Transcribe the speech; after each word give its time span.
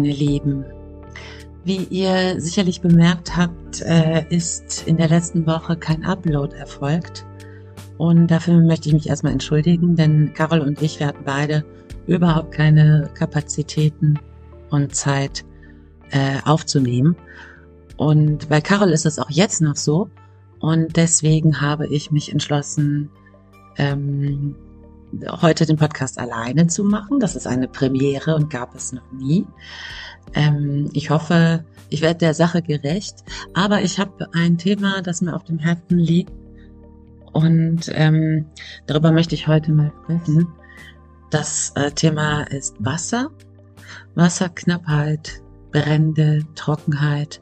meine 0.00 0.12
Lieben. 0.12 0.64
Wie 1.64 1.84
ihr 1.90 2.40
sicherlich 2.40 2.80
bemerkt 2.80 3.36
habt, 3.36 3.82
äh, 3.82 4.24
ist 4.30 4.84
in 4.86 4.96
der 4.96 5.08
letzten 5.08 5.46
Woche 5.46 5.76
kein 5.76 6.04
Upload 6.04 6.56
erfolgt. 6.56 7.26
Und 7.98 8.28
dafür 8.28 8.58
möchte 8.60 8.88
ich 8.88 8.94
mich 8.94 9.08
erstmal 9.10 9.34
entschuldigen, 9.34 9.94
denn 9.94 10.32
Carol 10.32 10.60
und 10.60 10.80
ich, 10.80 11.00
wir 11.00 11.08
hatten 11.08 11.24
beide 11.24 11.64
überhaupt 12.06 12.52
keine 12.52 13.10
Kapazitäten 13.12 14.18
und 14.70 14.94
Zeit 14.94 15.44
äh, 16.10 16.38
aufzunehmen. 16.46 17.14
Und 17.98 18.48
bei 18.48 18.62
Carol 18.62 18.88
ist 18.88 19.04
es 19.04 19.18
auch 19.18 19.30
jetzt 19.30 19.60
noch 19.60 19.76
so. 19.76 20.08
Und 20.60 20.96
deswegen 20.96 21.60
habe 21.60 21.86
ich 21.88 22.10
mich 22.10 22.32
entschlossen, 22.32 23.10
ähm, 23.76 24.56
heute 25.42 25.66
den 25.66 25.76
Podcast 25.76 26.18
alleine 26.18 26.66
zu 26.66 26.84
machen. 26.84 27.20
Das 27.20 27.36
ist 27.36 27.46
eine 27.46 27.68
Premiere 27.68 28.34
und 28.34 28.50
gab 28.50 28.74
es 28.74 28.92
noch 28.92 29.12
nie. 29.12 29.46
Ähm, 30.34 30.90
ich 30.92 31.10
hoffe, 31.10 31.64
ich 31.88 32.02
werde 32.02 32.18
der 32.18 32.34
Sache 32.34 32.62
gerecht. 32.62 33.24
Aber 33.54 33.82
ich 33.82 33.98
habe 33.98 34.28
ein 34.32 34.58
Thema, 34.58 35.02
das 35.02 35.20
mir 35.20 35.34
auf 35.34 35.44
dem 35.44 35.58
Herzen 35.58 35.98
liegt. 35.98 36.32
Und 37.32 37.90
ähm, 37.94 38.46
darüber 38.86 39.12
möchte 39.12 39.34
ich 39.34 39.46
heute 39.46 39.72
mal 39.72 39.92
sprechen. 40.02 40.48
Das 41.30 41.72
äh, 41.76 41.92
Thema 41.92 42.42
ist 42.42 42.74
Wasser, 42.80 43.30
Wasserknappheit, 44.14 45.42
Brände, 45.70 46.44
Trockenheit. 46.56 47.40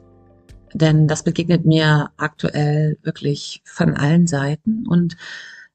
Denn 0.73 1.07
das 1.07 1.23
begegnet 1.23 1.65
mir 1.65 2.11
aktuell 2.17 2.97
wirklich 3.01 3.61
von 3.65 3.95
allen 3.95 4.27
Seiten 4.27 4.87
und 4.87 5.17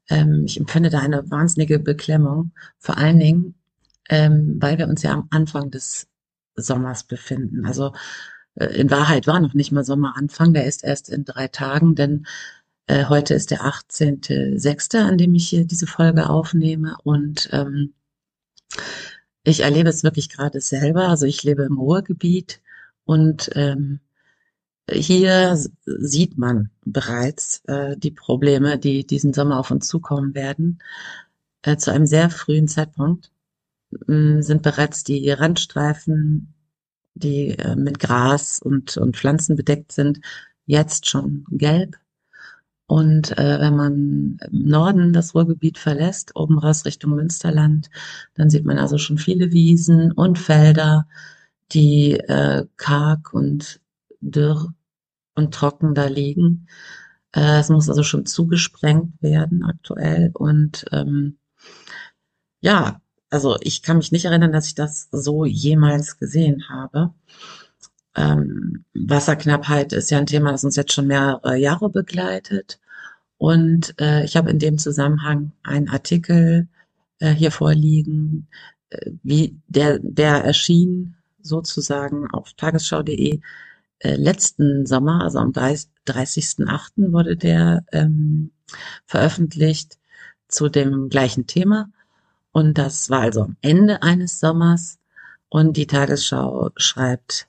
ähm, 0.08 0.44
ich 0.46 0.58
empfinde 0.58 0.90
da 0.90 1.00
eine 1.00 1.30
wahnsinnige 1.30 1.78
Beklemmung. 1.78 2.52
Vor 2.78 2.98
allen 2.98 3.18
Dingen, 3.18 3.54
ähm, 4.08 4.56
weil 4.60 4.78
wir 4.78 4.88
uns 4.88 5.02
ja 5.02 5.12
am 5.12 5.28
Anfang 5.30 5.70
des 5.70 6.06
Sommers 6.56 7.04
befinden. 7.04 7.66
Also 7.66 7.92
äh, 8.54 8.66
in 8.66 8.90
Wahrheit 8.90 9.26
war 9.26 9.40
noch 9.40 9.54
nicht 9.54 9.72
mal 9.72 9.84
Sommeranfang, 9.84 10.54
der 10.54 10.66
ist 10.66 10.84
erst 10.84 11.08
in 11.08 11.24
drei 11.24 11.48
Tagen, 11.48 11.94
denn 11.94 12.26
äh, 12.86 13.06
heute 13.06 13.34
ist 13.34 13.50
der 13.50 13.62
18.06., 13.62 14.98
an 14.98 15.18
dem 15.18 15.34
ich 15.34 15.48
hier 15.48 15.64
diese 15.66 15.86
Folge 15.86 16.28
aufnehme 16.28 16.96
und 17.02 17.48
ähm, 17.52 17.94
ich 19.42 19.60
erlebe 19.60 19.88
es 19.90 20.04
wirklich 20.04 20.30
gerade 20.30 20.60
selber. 20.60 21.08
Also 21.08 21.26
ich 21.26 21.42
lebe 21.42 21.64
im 21.64 21.78
Ruhrgebiet 21.78 22.62
und 23.04 23.50
ähm, 23.54 24.00
hier 24.90 25.56
sieht 25.86 26.36
man 26.38 26.70
bereits 26.84 27.62
äh, 27.66 27.96
die 27.96 28.10
Probleme, 28.10 28.78
die 28.78 29.06
diesen 29.06 29.32
Sommer 29.32 29.58
auf 29.58 29.70
uns 29.70 29.88
zukommen 29.88 30.34
werden. 30.34 30.80
Äh, 31.62 31.76
zu 31.76 31.92
einem 31.92 32.06
sehr 32.06 32.30
frühen 32.30 32.68
Zeitpunkt 32.68 33.30
äh, 34.08 34.42
sind 34.42 34.62
bereits 34.62 35.04
die 35.04 35.30
Randstreifen, 35.30 36.54
die 37.14 37.50
äh, 37.50 37.76
mit 37.76 37.98
Gras 37.98 38.60
und, 38.60 38.96
und 38.96 39.16
Pflanzen 39.16 39.56
bedeckt 39.56 39.92
sind, 39.92 40.20
jetzt 40.66 41.08
schon 41.08 41.44
gelb. 41.50 41.96
Und 42.86 43.38
äh, 43.38 43.60
wenn 43.60 43.76
man 43.76 44.38
im 44.50 44.66
Norden 44.66 45.12
das 45.14 45.34
Ruhrgebiet 45.34 45.78
verlässt, 45.78 46.36
oben 46.36 46.58
raus 46.58 46.84
Richtung 46.84 47.14
Münsterland, 47.14 47.88
dann 48.34 48.50
sieht 48.50 48.66
man 48.66 48.78
also 48.78 48.98
schon 48.98 49.16
viele 49.16 49.52
Wiesen 49.52 50.12
und 50.12 50.38
Felder, 50.38 51.08
die 51.72 52.12
äh, 52.12 52.66
karg 52.76 53.32
und 53.32 53.80
dürr 54.30 54.74
und 55.34 55.54
trocken 55.54 55.94
da 55.94 56.06
liegen. 56.06 56.68
Äh, 57.32 57.60
es 57.60 57.68
muss 57.68 57.88
also 57.88 58.02
schon 58.02 58.26
zugesprengt 58.26 59.20
werden 59.22 59.64
aktuell. 59.64 60.30
Und 60.34 60.84
ähm, 60.92 61.38
ja, 62.60 63.00
also 63.30 63.56
ich 63.60 63.82
kann 63.82 63.96
mich 63.98 64.12
nicht 64.12 64.24
erinnern, 64.26 64.52
dass 64.52 64.66
ich 64.68 64.74
das 64.74 65.08
so 65.10 65.44
jemals 65.44 66.18
gesehen 66.18 66.68
habe. 66.68 67.12
Ähm, 68.16 68.84
Wasserknappheit 68.94 69.92
ist 69.92 70.10
ja 70.10 70.18
ein 70.18 70.26
Thema, 70.26 70.52
das 70.52 70.64
uns 70.64 70.76
jetzt 70.76 70.92
schon 70.92 71.08
mehrere 71.08 71.56
Jahre 71.56 71.90
begleitet. 71.90 72.78
Und 73.38 73.94
äh, 74.00 74.24
ich 74.24 74.36
habe 74.36 74.50
in 74.50 74.58
dem 74.58 74.78
Zusammenhang 74.78 75.52
einen 75.64 75.88
Artikel 75.88 76.68
äh, 77.18 77.32
hier 77.32 77.50
vorliegen, 77.50 78.48
äh, 78.90 79.10
wie 79.22 79.60
der, 79.66 79.98
der 79.98 80.44
erschien 80.44 81.16
sozusagen 81.42 82.30
auf 82.30 82.52
tagesschau.de 82.54 83.40
äh, 83.98 84.14
letzten 84.16 84.86
Sommer, 84.86 85.22
also 85.22 85.38
am 85.38 85.52
30.08. 85.52 87.12
wurde 87.12 87.36
der 87.36 87.84
ähm, 87.92 88.50
veröffentlicht 89.06 89.98
zu 90.48 90.68
dem 90.68 91.08
gleichen 91.08 91.46
Thema. 91.46 91.90
Und 92.52 92.76
das 92.78 93.10
war 93.10 93.20
also 93.20 93.42
am 93.42 93.56
Ende 93.60 94.02
eines 94.02 94.40
Sommers. 94.40 94.98
Und 95.48 95.76
die 95.76 95.86
Tagesschau 95.86 96.70
schreibt 96.76 97.46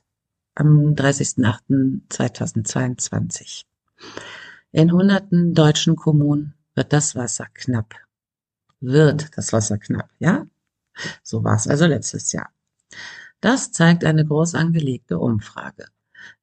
am 0.54 0.94
30.08.2022. 0.94 3.64
In 4.72 4.92
hunderten 4.92 5.54
deutschen 5.54 5.96
Kommunen 5.96 6.54
wird 6.74 6.92
das 6.92 7.16
Wasser 7.16 7.46
knapp. 7.54 7.94
Wird 8.80 9.36
das 9.36 9.52
Wasser 9.52 9.78
knapp, 9.78 10.10
ja? 10.18 10.46
So 11.22 11.44
war 11.44 11.56
es 11.56 11.68
also 11.68 11.86
letztes 11.86 12.32
Jahr. 12.32 12.50
Das 13.40 13.72
zeigt 13.72 14.04
eine 14.04 14.24
groß 14.24 14.54
angelegte 14.54 15.18
Umfrage. 15.18 15.86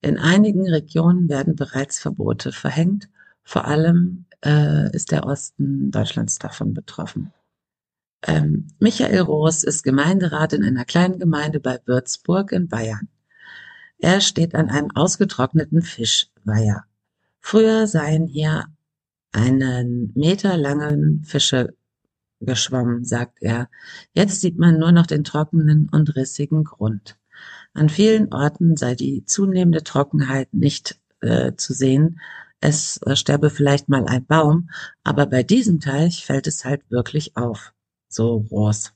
In 0.01 0.17
einigen 0.17 0.67
Regionen 0.67 1.29
werden 1.29 1.55
bereits 1.55 1.99
Verbote 1.99 2.51
verhängt. 2.51 3.09
Vor 3.43 3.65
allem 3.65 4.25
äh, 4.43 4.93
ist 4.95 5.11
der 5.11 5.25
Osten 5.25 5.91
Deutschlands 5.91 6.39
davon 6.39 6.73
betroffen. 6.73 7.33
Ähm, 8.25 8.67
Michael 8.79 9.21
Roos 9.21 9.63
ist 9.63 9.83
Gemeinderat 9.83 10.53
in 10.53 10.63
einer 10.63 10.85
kleinen 10.85 11.19
Gemeinde 11.19 11.59
bei 11.59 11.79
Würzburg 11.85 12.51
in 12.51 12.67
Bayern. 12.67 13.09
Er 13.97 14.21
steht 14.21 14.55
an 14.55 14.69
einem 14.69 14.91
ausgetrockneten 14.91 15.81
Fischweiher. 15.81 16.85
Früher 17.39 17.87
seien 17.87 18.27
hier 18.27 18.65
einen 19.31 20.11
Meter 20.15 20.57
langen 20.57 21.23
Fische 21.23 21.75
geschwommen, 22.39 23.03
sagt 23.03 23.41
er. 23.41 23.69
Jetzt 24.13 24.41
sieht 24.41 24.57
man 24.57 24.77
nur 24.77 24.91
noch 24.91 25.07
den 25.07 25.23
trockenen 25.23 25.89
und 25.91 26.15
rissigen 26.15 26.63
Grund. 26.63 27.17
An 27.73 27.89
vielen 27.89 28.31
Orten 28.33 28.77
sei 28.77 28.95
die 28.95 29.25
zunehmende 29.25 29.83
Trockenheit 29.83 30.53
nicht 30.53 30.99
äh, 31.21 31.53
zu 31.55 31.73
sehen. 31.73 32.19
Es 32.59 32.97
äh, 33.03 33.15
sterbe 33.15 33.49
vielleicht 33.49 33.89
mal 33.89 34.05
ein 34.05 34.25
Baum, 34.25 34.69
aber 35.03 35.25
bei 35.25 35.43
diesem 35.43 35.79
Teich 35.79 36.25
fällt 36.25 36.47
es 36.47 36.65
halt 36.65 36.89
wirklich 36.89 37.35
auf. 37.35 37.73
So 38.09 38.45
Ross. 38.51 38.93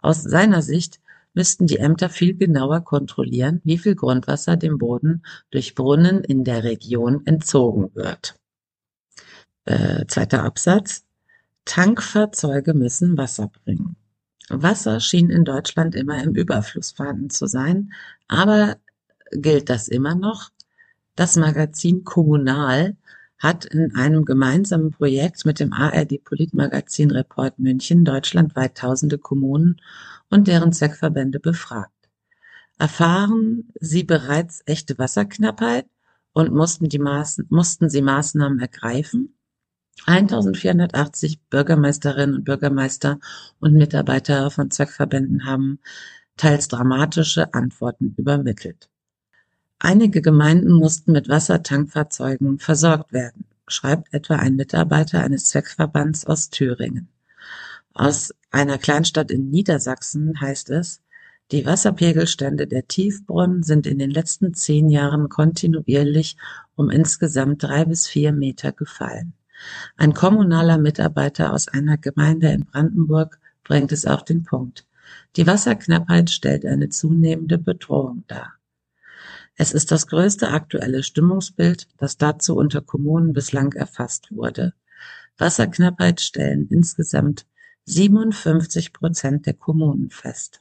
Aus 0.00 0.22
seiner 0.22 0.62
Sicht 0.62 1.00
müssten 1.34 1.66
die 1.66 1.78
Ämter 1.78 2.08
viel 2.08 2.36
genauer 2.36 2.82
kontrollieren, 2.82 3.60
wie 3.64 3.78
viel 3.78 3.94
Grundwasser 3.94 4.56
dem 4.56 4.78
Boden 4.78 5.22
durch 5.50 5.74
Brunnen 5.74 6.22
in 6.22 6.44
der 6.44 6.64
Region 6.64 7.26
entzogen 7.26 7.94
wird. 7.94 8.36
Äh, 9.64 10.06
zweiter 10.06 10.44
Absatz. 10.44 11.04
Tankfahrzeuge 11.64 12.74
müssen 12.74 13.16
Wasser 13.16 13.50
bringen. 13.64 13.96
Wasser 14.50 15.00
schien 15.00 15.30
in 15.30 15.44
Deutschland 15.44 15.94
immer 15.94 16.22
im 16.22 16.34
Überfluss 16.34 16.92
vorhanden 16.92 17.30
zu 17.30 17.46
sein, 17.46 17.92
aber 18.28 18.76
gilt 19.32 19.70
das 19.70 19.88
immer 19.88 20.14
noch? 20.14 20.50
Das 21.16 21.36
Magazin 21.36 22.04
Kommunal 22.04 22.96
hat 23.38 23.64
in 23.64 23.94
einem 23.94 24.24
gemeinsamen 24.24 24.90
Projekt 24.90 25.44
mit 25.44 25.60
dem 25.60 25.72
ARD 25.72 26.22
Politmagazin 26.24 27.10
Report 27.10 27.58
München 27.58 28.04
deutschlandweit 28.04 28.76
tausende 28.76 29.18
Kommunen 29.18 29.80
und 30.30 30.48
deren 30.48 30.72
Zweckverbände 30.72 31.40
befragt. 31.40 31.92
Erfahren 32.78 33.72
sie 33.80 34.02
bereits 34.02 34.62
echte 34.66 34.98
Wasserknappheit 34.98 35.86
und 36.32 36.52
mussten, 36.52 36.88
die 36.88 36.98
Maßen, 36.98 37.46
mussten 37.48 37.88
sie 37.88 38.02
Maßnahmen 38.02 38.58
ergreifen? 38.58 39.36
1480 40.06 41.40
Bürgermeisterinnen 41.48 42.34
und 42.36 42.44
Bürgermeister 42.44 43.18
und 43.60 43.74
Mitarbeiter 43.74 44.50
von 44.50 44.70
Zweckverbänden 44.70 45.46
haben 45.46 45.78
teils 46.36 46.68
dramatische 46.68 47.54
Antworten 47.54 48.14
übermittelt. 48.16 48.90
Einige 49.78 50.22
Gemeinden 50.22 50.72
mussten 50.72 51.12
mit 51.12 51.28
Wassertankfahrzeugen 51.28 52.58
versorgt 52.58 53.12
werden, 53.12 53.44
schreibt 53.68 54.12
etwa 54.12 54.36
ein 54.36 54.56
Mitarbeiter 54.56 55.20
eines 55.20 55.46
Zweckverbands 55.46 56.26
aus 56.26 56.50
Thüringen. 56.50 57.08
Aus 57.92 58.34
einer 58.50 58.78
Kleinstadt 58.78 59.30
in 59.30 59.50
Niedersachsen 59.50 60.40
heißt 60.40 60.70
es, 60.70 61.00
die 61.52 61.66
Wasserpegelstände 61.66 62.66
der 62.66 62.88
Tiefbrunnen 62.88 63.62
sind 63.62 63.86
in 63.86 63.98
den 63.98 64.10
letzten 64.10 64.54
zehn 64.54 64.88
Jahren 64.88 65.28
kontinuierlich 65.28 66.36
um 66.74 66.90
insgesamt 66.90 67.62
drei 67.62 67.84
bis 67.84 68.06
vier 68.06 68.32
Meter 68.32 68.72
gefallen. 68.72 69.34
Ein 69.96 70.14
kommunaler 70.14 70.78
Mitarbeiter 70.78 71.52
aus 71.52 71.68
einer 71.68 71.98
Gemeinde 71.98 72.48
in 72.48 72.64
Brandenburg 72.64 73.38
bringt 73.62 73.92
es 73.92 74.06
auf 74.06 74.24
den 74.24 74.44
Punkt. 74.44 74.86
Die 75.36 75.46
Wasserknappheit 75.46 76.30
stellt 76.30 76.64
eine 76.64 76.88
zunehmende 76.88 77.58
Bedrohung 77.58 78.24
dar. 78.26 78.54
Es 79.56 79.72
ist 79.72 79.92
das 79.92 80.06
größte 80.06 80.48
aktuelle 80.48 81.02
Stimmungsbild, 81.02 81.88
das 81.98 82.16
dazu 82.16 82.56
unter 82.56 82.80
Kommunen 82.80 83.32
bislang 83.32 83.72
erfasst 83.72 84.28
wurde. 84.30 84.74
Wasserknappheit 85.38 86.20
stellen 86.20 86.68
insgesamt 86.70 87.46
57 87.84 88.92
Prozent 88.92 89.46
der 89.46 89.54
Kommunen 89.54 90.10
fest. 90.10 90.60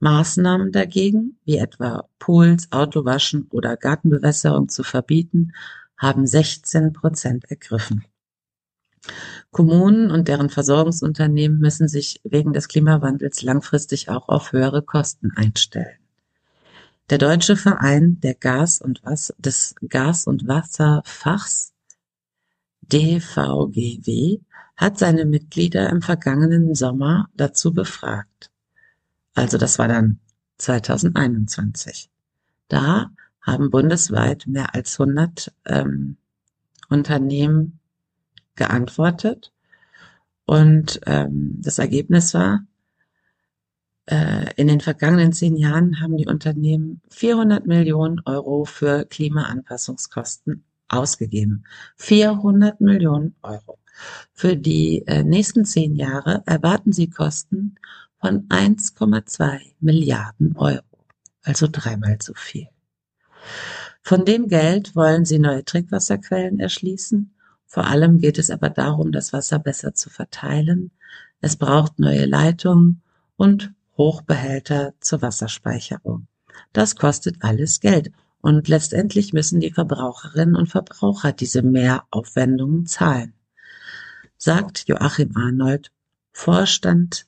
Maßnahmen 0.00 0.72
dagegen, 0.72 1.38
wie 1.44 1.58
etwa 1.58 2.08
Pools, 2.18 2.72
Autowaschen 2.72 3.48
oder 3.50 3.76
Gartenbewässerung 3.76 4.68
zu 4.68 4.82
verbieten, 4.82 5.52
haben 5.98 6.26
16 6.26 6.92
Prozent 6.92 7.44
ergriffen. 7.50 8.04
Kommunen 9.50 10.10
und 10.10 10.28
deren 10.28 10.50
Versorgungsunternehmen 10.50 11.58
müssen 11.58 11.88
sich 11.88 12.20
wegen 12.24 12.52
des 12.52 12.68
Klimawandels 12.68 13.42
langfristig 13.42 14.08
auch 14.08 14.28
auf 14.28 14.52
höhere 14.52 14.82
Kosten 14.82 15.32
einstellen. 15.32 15.98
Der 17.10 17.18
Deutsche 17.18 17.56
Verein 17.56 18.20
der 18.20 18.34
Gas 18.34 18.80
und 18.80 19.02
Wasser, 19.02 19.34
des 19.38 19.74
Gas- 19.88 20.26
und 20.26 20.46
Wasserfachs 20.46 21.72
DVGW 22.82 24.40
hat 24.76 24.98
seine 24.98 25.24
Mitglieder 25.24 25.88
im 25.90 26.02
vergangenen 26.02 26.74
Sommer 26.74 27.28
dazu 27.34 27.72
befragt. 27.72 28.50
Also 29.34 29.56
das 29.58 29.78
war 29.78 29.88
dann 29.88 30.20
2021. 30.58 32.10
Da 32.68 33.10
haben 33.48 33.70
bundesweit 33.70 34.46
mehr 34.46 34.74
als 34.74 34.98
100 35.00 35.52
ähm, 35.66 36.16
Unternehmen 36.88 37.80
geantwortet 38.54 39.52
und 40.48 41.00
ähm, 41.04 41.58
das 41.60 41.78
Ergebnis 41.78 42.32
war, 42.32 42.64
äh, 44.06 44.46
in 44.56 44.66
den 44.66 44.80
vergangenen 44.80 45.34
zehn 45.34 45.56
Jahren 45.56 46.00
haben 46.00 46.16
die 46.16 46.26
Unternehmen 46.26 47.02
400 47.10 47.66
Millionen 47.66 48.20
Euro 48.24 48.64
für 48.64 49.04
Klimaanpassungskosten 49.04 50.64
ausgegeben. 50.88 51.64
400 51.96 52.80
Millionen 52.80 53.34
Euro. 53.42 53.78
Für 54.32 54.56
die 54.56 55.04
äh, 55.06 55.22
nächsten 55.22 55.66
zehn 55.66 55.94
Jahre 55.94 56.42
erwarten 56.46 56.92
sie 56.92 57.10
Kosten 57.10 57.74
von 58.18 58.48
1,2 58.48 59.60
Milliarden 59.80 60.56
Euro. 60.56 60.82
Also 61.42 61.68
dreimal 61.70 62.16
so 62.22 62.32
viel. 62.34 62.68
Von 64.02 64.24
dem 64.24 64.48
Geld 64.48 64.96
wollen 64.96 65.24
sie 65.24 65.38
neue 65.38 65.64
Trinkwasserquellen 65.64 66.60
erschließen. 66.60 67.34
Vor 67.66 67.86
allem 67.86 68.18
geht 68.18 68.38
es 68.38 68.50
aber 68.50 68.70
darum, 68.70 69.12
das 69.12 69.32
Wasser 69.32 69.58
besser 69.58 69.94
zu 69.94 70.08
verteilen. 70.08 70.90
Es 71.40 71.56
braucht 71.56 71.98
neue 71.98 72.24
Leitungen 72.24 73.02
und 73.36 73.72
Hochbehälter 73.96 74.94
zur 75.00 75.22
Wasserspeicherung. 75.22 76.26
Das 76.72 76.96
kostet 76.96 77.36
alles 77.40 77.80
Geld 77.80 78.12
und 78.40 78.68
letztendlich 78.68 79.32
müssen 79.32 79.60
die 79.60 79.72
Verbraucherinnen 79.72 80.56
und 80.56 80.68
Verbraucher 80.68 81.32
diese 81.32 81.62
Mehraufwendungen 81.62 82.86
zahlen, 82.86 83.34
sagt 84.36 84.88
Joachim 84.88 85.36
Arnold, 85.36 85.90
Vorstand 86.32 87.26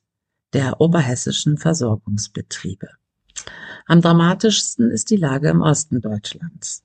der 0.53 0.81
oberhessischen 0.81 1.59
Versorgungsbetriebe. 1.59 2.89
Am 3.91 4.03
dramatischsten 4.03 4.93
ist 4.93 5.11
die 5.11 5.17
Lage 5.17 5.49
im 5.49 5.63
Osten 5.63 6.01
Deutschlands. 6.01 6.85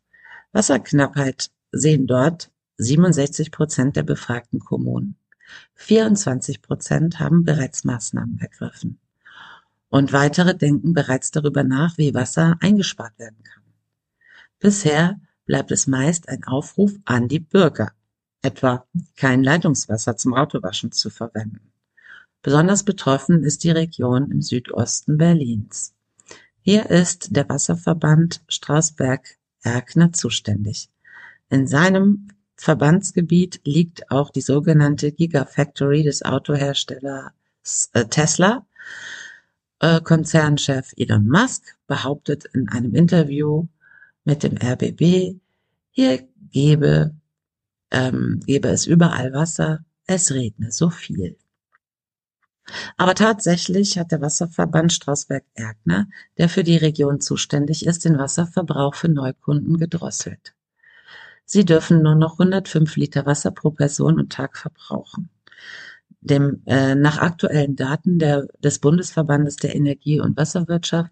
Wasserknappheit 0.53 1.51
sehen 1.71 2.07
dort 2.07 2.49
67 2.77 3.51
Prozent 3.51 3.95
der 3.95 4.01
befragten 4.01 4.59
Kommunen. 4.59 5.15
24 5.75 6.63
Prozent 6.63 7.19
haben 7.19 7.43
bereits 7.43 7.83
Maßnahmen 7.83 8.39
ergriffen 8.39 8.97
und 9.89 10.13
weitere 10.13 10.57
denken 10.57 10.95
bereits 10.95 11.29
darüber 11.29 11.63
nach, 11.63 11.95
wie 11.99 12.15
Wasser 12.15 12.57
eingespart 12.59 13.19
werden 13.19 13.43
kann. 13.43 13.63
Bisher 14.57 15.19
bleibt 15.45 15.69
es 15.71 15.85
meist 15.85 16.27
ein 16.27 16.43
Aufruf 16.45 16.93
an 17.05 17.27
die 17.27 17.39
Bürger, 17.39 17.91
etwa 18.41 18.87
kein 19.15 19.43
Leitungswasser 19.43 20.17
zum 20.17 20.33
Autowaschen 20.33 20.91
zu 20.91 21.11
verwenden. 21.11 21.71
Besonders 22.41 22.81
betroffen 22.81 23.43
ist 23.43 23.63
die 23.63 23.69
Region 23.69 24.31
im 24.31 24.41
Südosten 24.41 25.19
Berlins. 25.19 25.91
Hier 26.67 26.89
ist 26.89 27.35
der 27.35 27.47
Wasserverband 27.47 28.41
Strausberg-Erkner 28.47 30.13
zuständig. 30.13 30.89
In 31.51 31.67
seinem 31.67 32.29
Verbandsgebiet 32.55 33.61
liegt 33.65 34.09
auch 34.09 34.31
die 34.31 34.41
sogenannte 34.41 35.11
Gigafactory 35.11 36.01
des 36.01 36.23
Autoherstellers 36.23 37.33
äh, 37.93 38.05
Tesla, 38.05 38.65
äh, 39.79 40.01
Konzernchef 40.01 40.91
Elon 40.97 41.27
Musk 41.27 41.77
behauptet 41.85 42.45
in 42.55 42.67
einem 42.67 42.95
Interview 42.95 43.67
mit 44.23 44.41
dem 44.41 44.57
RBB, 44.57 45.35
hier 45.91 46.27
gebe, 46.49 47.13
ähm, 47.91 48.39
gebe 48.43 48.69
es 48.69 48.87
überall 48.87 49.33
Wasser, 49.33 49.85
es 50.07 50.31
regne 50.31 50.71
so 50.71 50.89
viel. 50.89 51.37
Aber 52.97 53.13
tatsächlich 53.13 53.97
hat 53.97 54.11
der 54.11 54.21
Wasserverband 54.21 54.91
Strausberg-Erkner, 54.91 56.07
der 56.37 56.49
für 56.49 56.63
die 56.63 56.77
Region 56.77 57.21
zuständig 57.21 57.85
ist, 57.85 58.05
den 58.05 58.17
Wasserverbrauch 58.17 58.95
für 58.95 59.09
Neukunden 59.09 59.77
gedrosselt. 59.77 60.53
Sie 61.45 61.63
dürfen 61.63 62.01
nur 62.01 62.15
noch 62.15 62.39
105 62.39 62.95
Liter 62.95 63.25
Wasser 63.25 63.51
pro 63.51 63.69
Person 63.69 64.19
und 64.19 64.31
Tag 64.31 64.57
verbrauchen 64.57 65.29
dem, 66.25 66.61
äh, 66.65 66.95
nach 66.95 67.19
aktuellen 67.19 67.75
Daten 67.75 68.19
der, 68.19 68.47
des 68.63 68.79
Bundesverbandes 68.79 69.57
der 69.57 69.75
Energie- 69.75 70.19
und 70.19 70.37
Wasserwirtschaft 70.37 71.11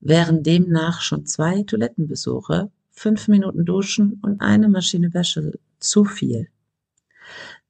wären 0.00 0.42
demnach 0.42 1.00
schon 1.00 1.26
zwei 1.26 1.62
Toilettenbesuche, 1.62 2.70
fünf 2.90 3.28
Minuten 3.28 3.64
Duschen 3.64 4.18
und 4.22 4.40
eine 4.40 4.68
Maschine 4.68 5.12
Wäsche 5.12 5.58
zu 5.80 6.04
viel. 6.04 6.48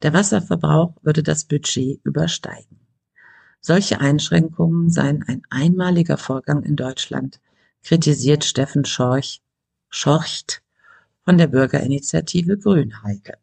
Der 0.02 0.12
Wasserverbrauch 0.12 0.94
würde 1.02 1.22
das 1.22 1.44
Budget 1.44 2.00
übersteigen. 2.04 2.80
Solche 3.60 4.00
Einschränkungen 4.00 4.90
seien 4.90 5.24
ein 5.26 5.42
einmaliger 5.50 6.18
Vorgang 6.18 6.62
in 6.62 6.76
Deutschland, 6.76 7.40
kritisiert 7.82 8.44
Steffen 8.44 8.84
Schorch, 8.84 9.42
Schorcht 9.88 10.62
von 11.24 11.38
der 11.38 11.48
Bürgerinitiative 11.48 12.58
Grünheide. 12.58 13.38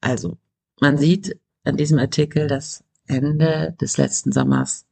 Also, 0.00 0.38
man 0.80 0.98
sieht, 0.98 1.38
an 1.64 1.76
diesem 1.76 1.98
Artikel, 1.98 2.46
dass 2.46 2.84
Ende 3.06 3.74
des 3.80 3.96
letzten 3.96 4.32
Sommers 4.32 4.86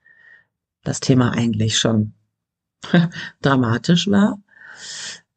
das 0.83 1.00
Thema 1.00 1.33
eigentlich 1.33 1.78
schon 1.78 2.14
dramatisch 3.42 4.09
war, 4.09 4.40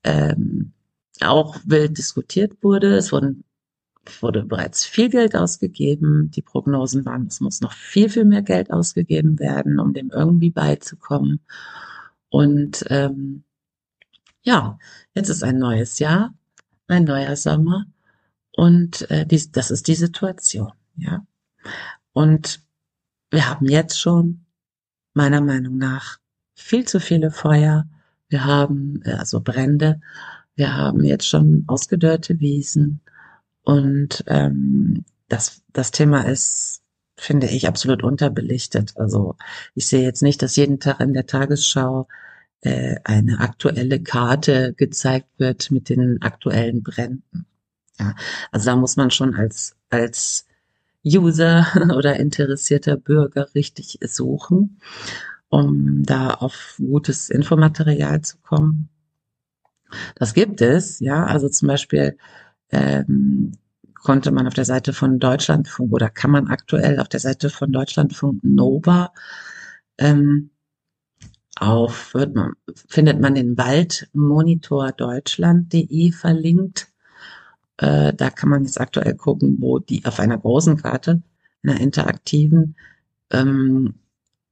ähm, 0.03 0.73
auch 1.21 1.57
wild 1.65 1.97
diskutiert 1.97 2.63
wurde. 2.63 2.95
Es 2.95 3.11
wurden, 3.11 3.43
wurde 4.21 4.43
bereits 4.43 4.85
viel 4.85 5.09
Geld 5.09 5.35
ausgegeben. 5.35 6.31
Die 6.31 6.41
Prognosen 6.41 7.05
waren, 7.05 7.27
es 7.27 7.41
muss 7.41 7.61
noch 7.61 7.73
viel, 7.73 8.09
viel 8.09 8.25
mehr 8.25 8.41
Geld 8.41 8.71
ausgegeben 8.71 9.39
werden, 9.39 9.79
um 9.79 9.93
dem 9.93 10.09
irgendwie 10.11 10.49
beizukommen. 10.49 11.41
Und 12.29 12.85
ähm, 12.89 13.43
ja, 14.41 14.79
jetzt 15.13 15.29
ist 15.29 15.43
ein 15.43 15.57
neues 15.57 15.99
Jahr, 15.99 16.33
ein 16.87 17.03
neuer 17.03 17.35
Sommer 17.35 17.85
und 18.51 19.09
äh, 19.11 19.25
dies, 19.25 19.51
das 19.51 19.71
ist 19.71 19.87
die 19.87 19.95
Situation. 19.95 20.71
Ja. 20.95 21.25
Und 22.13 22.61
wir 23.31 23.49
haben 23.49 23.67
jetzt 23.67 23.99
schon, 23.99 24.45
meiner 25.13 25.41
Meinung 25.41 25.77
nach, 25.77 26.17
viel 26.55 26.85
zu 26.85 26.99
viele 26.99 27.31
Feuer. 27.31 27.87
Wir 28.27 28.45
haben 28.45 29.01
äh, 29.03 29.13
also 29.13 29.39
Brände. 29.41 30.01
Wir 30.55 30.75
haben 30.75 31.03
jetzt 31.03 31.27
schon 31.27 31.63
ausgedörrte 31.67 32.39
Wiesen. 32.39 33.01
Und 33.63 34.23
ähm, 34.27 35.05
das, 35.27 35.61
das 35.73 35.91
Thema 35.91 36.21
ist, 36.21 36.81
finde 37.17 37.47
ich, 37.47 37.67
absolut 37.67 38.03
unterbelichtet. 38.03 38.93
Also 38.95 39.35
ich 39.75 39.87
sehe 39.87 40.03
jetzt 40.03 40.23
nicht, 40.23 40.41
dass 40.41 40.55
jeden 40.55 40.79
Tag 40.79 40.99
in 41.01 41.13
der 41.13 41.25
Tagesschau 41.25 42.07
äh, 42.61 42.95
eine 43.03 43.39
aktuelle 43.39 44.01
Karte 44.01 44.73
gezeigt 44.73 45.29
wird 45.37 45.71
mit 45.71 45.89
den 45.89 46.21
aktuellen 46.21 46.83
Bränden. 46.83 47.45
Ja, 47.99 48.15
also 48.51 48.65
da 48.65 48.75
muss 48.75 48.95
man 48.95 49.11
schon 49.11 49.35
als 49.35 49.75
als 49.89 50.45
User 51.05 51.67
oder 51.95 52.17
interessierter 52.17 52.97
Bürger 52.97 53.53
richtig 53.55 53.99
suchen, 54.01 54.79
um 55.49 56.03
da 56.03 56.31
auf 56.31 56.75
gutes 56.77 57.29
Infomaterial 57.29 58.21
zu 58.21 58.37
kommen. 58.39 58.89
Das 60.15 60.33
gibt 60.33 60.61
es, 60.61 60.99
ja, 60.99 61.25
also 61.25 61.49
zum 61.49 61.67
Beispiel 61.67 62.17
ähm, 62.71 63.53
konnte 63.95 64.31
man 64.31 64.47
auf 64.47 64.53
der 64.53 64.65
Seite 64.65 64.93
von 64.93 65.19
Deutschlandfunk 65.19 65.91
oder 65.93 66.09
kann 66.09 66.31
man 66.31 66.47
aktuell 66.47 66.99
auf 66.99 67.09
der 67.09 67.19
Seite 67.19 67.49
von 67.49 67.71
Deutschlandfunk 67.71 68.43
Nova 68.43 69.11
ähm, 69.97 70.51
auf, 71.59 72.13
wird 72.13 72.35
man, 72.35 72.53
findet 72.87 73.19
man 73.19 73.35
den 73.35 73.57
Waldmonitor 73.57 74.93
Deutschland.de 74.93 76.11
verlinkt. 76.11 76.87
Äh, 77.77 78.13
da 78.13 78.29
kann 78.29 78.49
man 78.49 78.63
jetzt 78.63 78.79
aktuell 78.79 79.15
gucken, 79.15 79.57
wo 79.59 79.79
die 79.79 80.05
auf 80.05 80.19
einer 80.19 80.37
großen 80.37 80.77
Karte, 80.77 81.21
einer 81.63 81.79
interaktiven, 81.79 82.75
ähm, 83.31 83.95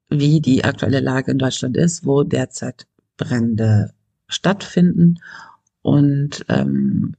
wie 0.09 0.41
die 0.41 0.65
aktuelle 0.65 1.00
Lage 1.00 1.31
in 1.31 1.38
Deutschland 1.38 1.77
ist, 1.77 2.05
wo 2.05 2.24
derzeit 2.24 2.88
Brände 3.15 3.93
stattfinden. 4.27 5.19
Und 5.81 6.45
ähm, 6.50 7.15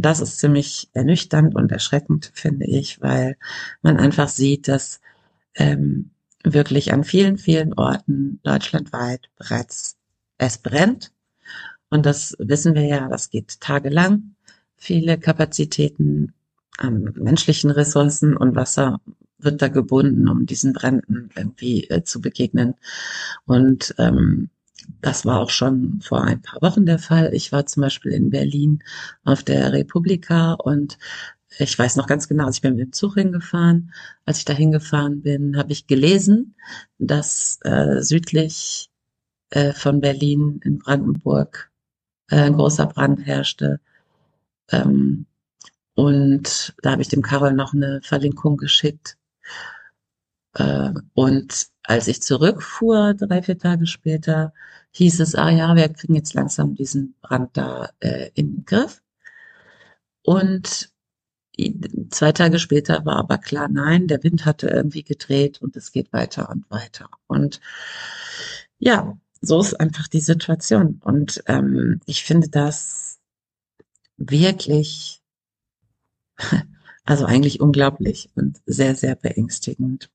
das 0.00 0.20
ist 0.20 0.38
ziemlich 0.38 0.88
ernüchternd 0.92 1.54
und 1.54 1.72
erschreckend, 1.72 2.30
finde 2.34 2.66
ich, 2.66 3.00
weil 3.00 3.36
man 3.82 3.96
einfach 3.96 4.28
sieht, 4.28 4.68
dass 4.68 5.00
ähm, 5.54 6.10
wirklich 6.44 6.92
an 6.92 7.04
vielen, 7.04 7.38
vielen 7.38 7.74
Orten 7.74 8.40
deutschlandweit 8.42 9.28
bereits 9.36 9.96
es 10.38 10.58
brennt. 10.58 11.12
Und 11.90 12.06
das 12.06 12.36
wissen 12.38 12.74
wir 12.74 12.84
ja, 12.84 13.08
das 13.08 13.30
geht 13.30 13.60
tagelang. 13.60 14.34
Viele 14.76 15.18
Kapazitäten 15.18 16.34
an 16.76 17.12
menschlichen 17.16 17.70
Ressourcen 17.70 18.36
und 18.36 18.54
Wasser 18.54 19.00
wird 19.38 19.62
da 19.62 19.68
gebunden, 19.68 20.28
um 20.28 20.46
diesen 20.46 20.72
Bränden 20.72 21.30
irgendwie 21.34 21.84
äh, 21.90 22.04
zu 22.04 22.20
begegnen. 22.20 22.74
Und 23.46 23.94
ähm, 23.98 24.50
das 25.00 25.24
war 25.24 25.40
auch 25.40 25.50
schon 25.50 26.00
vor 26.02 26.22
ein 26.22 26.42
paar 26.42 26.60
Wochen 26.62 26.86
der 26.86 26.98
Fall. 26.98 27.34
Ich 27.34 27.52
war 27.52 27.66
zum 27.66 27.82
Beispiel 27.82 28.12
in 28.12 28.30
Berlin 28.30 28.82
auf 29.24 29.42
der 29.42 29.72
Republika 29.72 30.54
und 30.54 30.98
ich 31.58 31.78
weiß 31.78 31.96
noch 31.96 32.06
ganz 32.06 32.28
genau, 32.28 32.48
ich 32.50 32.60
bin 32.60 32.74
mit 32.74 32.80
dem 32.80 32.92
Zug 32.92 33.14
hingefahren. 33.14 33.92
Als 34.24 34.38
ich 34.38 34.44
da 34.44 34.52
hingefahren 34.52 35.22
bin, 35.22 35.56
habe 35.56 35.72
ich 35.72 35.86
gelesen, 35.86 36.54
dass 36.98 37.58
äh, 37.62 38.02
südlich 38.02 38.90
äh, 39.50 39.72
von 39.72 40.00
Berlin 40.00 40.60
in 40.64 40.78
Brandenburg 40.78 41.70
äh, 42.30 42.36
ein 42.36 42.54
großer 42.54 42.86
Brand 42.86 43.24
herrschte. 43.26 43.80
Ähm, 44.70 45.26
und 45.94 46.74
da 46.82 46.92
habe 46.92 47.02
ich 47.02 47.08
dem 47.08 47.22
Carol 47.22 47.52
noch 47.54 47.72
eine 47.74 48.00
Verlinkung 48.02 48.56
geschickt. 48.56 49.16
Äh, 50.54 50.92
und 51.14 51.68
als 51.84 52.08
ich 52.08 52.22
zurückfuhr, 52.22 53.14
drei, 53.14 53.42
vier 53.42 53.58
Tage 53.58 53.86
später, 53.86 54.52
hieß 54.92 55.20
es, 55.20 55.34
ah 55.34 55.50
ja, 55.50 55.76
wir 55.76 55.88
kriegen 55.88 56.14
jetzt 56.14 56.34
langsam 56.34 56.74
diesen 56.74 57.14
Brand 57.20 57.56
da 57.56 57.90
äh, 58.00 58.30
in 58.34 58.56
den 58.56 58.64
Griff. 58.64 59.02
Und 60.22 60.90
zwei 62.10 62.32
Tage 62.32 62.58
später 62.58 63.04
war 63.04 63.16
aber 63.16 63.38
klar, 63.38 63.68
nein, 63.68 64.06
der 64.06 64.22
Wind 64.22 64.44
hatte 64.44 64.68
irgendwie 64.68 65.02
gedreht 65.02 65.60
und 65.60 65.76
es 65.76 65.92
geht 65.92 66.12
weiter 66.12 66.50
und 66.50 66.70
weiter. 66.70 67.08
Und 67.26 67.60
ja, 68.78 69.18
so 69.40 69.60
ist 69.60 69.78
einfach 69.78 70.08
die 70.08 70.20
Situation. 70.20 71.00
Und 71.02 71.42
ähm, 71.46 72.00
ich 72.06 72.24
finde 72.24 72.48
das 72.48 73.18
wirklich, 74.16 75.22
also 77.04 77.24
eigentlich 77.24 77.60
unglaublich 77.60 78.30
und 78.34 78.60
sehr, 78.66 78.94
sehr 78.94 79.16
beängstigend. 79.16 80.10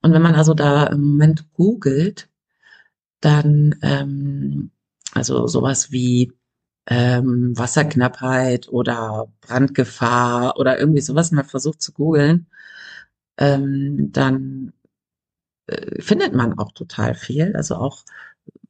Und 0.00 0.12
wenn 0.12 0.22
man 0.22 0.34
also 0.34 0.54
da 0.54 0.86
im 0.86 1.02
Moment 1.02 1.52
googelt, 1.52 2.28
dann 3.24 3.76
ähm, 3.82 4.70
also 5.12 5.46
sowas 5.46 5.92
wie 5.92 6.32
ähm, 6.86 7.56
Wasserknappheit 7.56 8.68
oder 8.68 9.28
Brandgefahr 9.40 10.58
oder 10.58 10.78
irgendwie 10.78 11.00
sowas 11.00 11.30
mal 11.32 11.44
versucht 11.44 11.82
zu 11.82 11.92
googeln, 11.92 12.48
ähm, 13.38 14.10
dann 14.12 14.72
äh, 15.66 16.02
findet 16.02 16.34
man 16.34 16.58
auch 16.58 16.72
total 16.72 17.14
viel. 17.14 17.54
Also 17.56 17.76
auch 17.76 18.04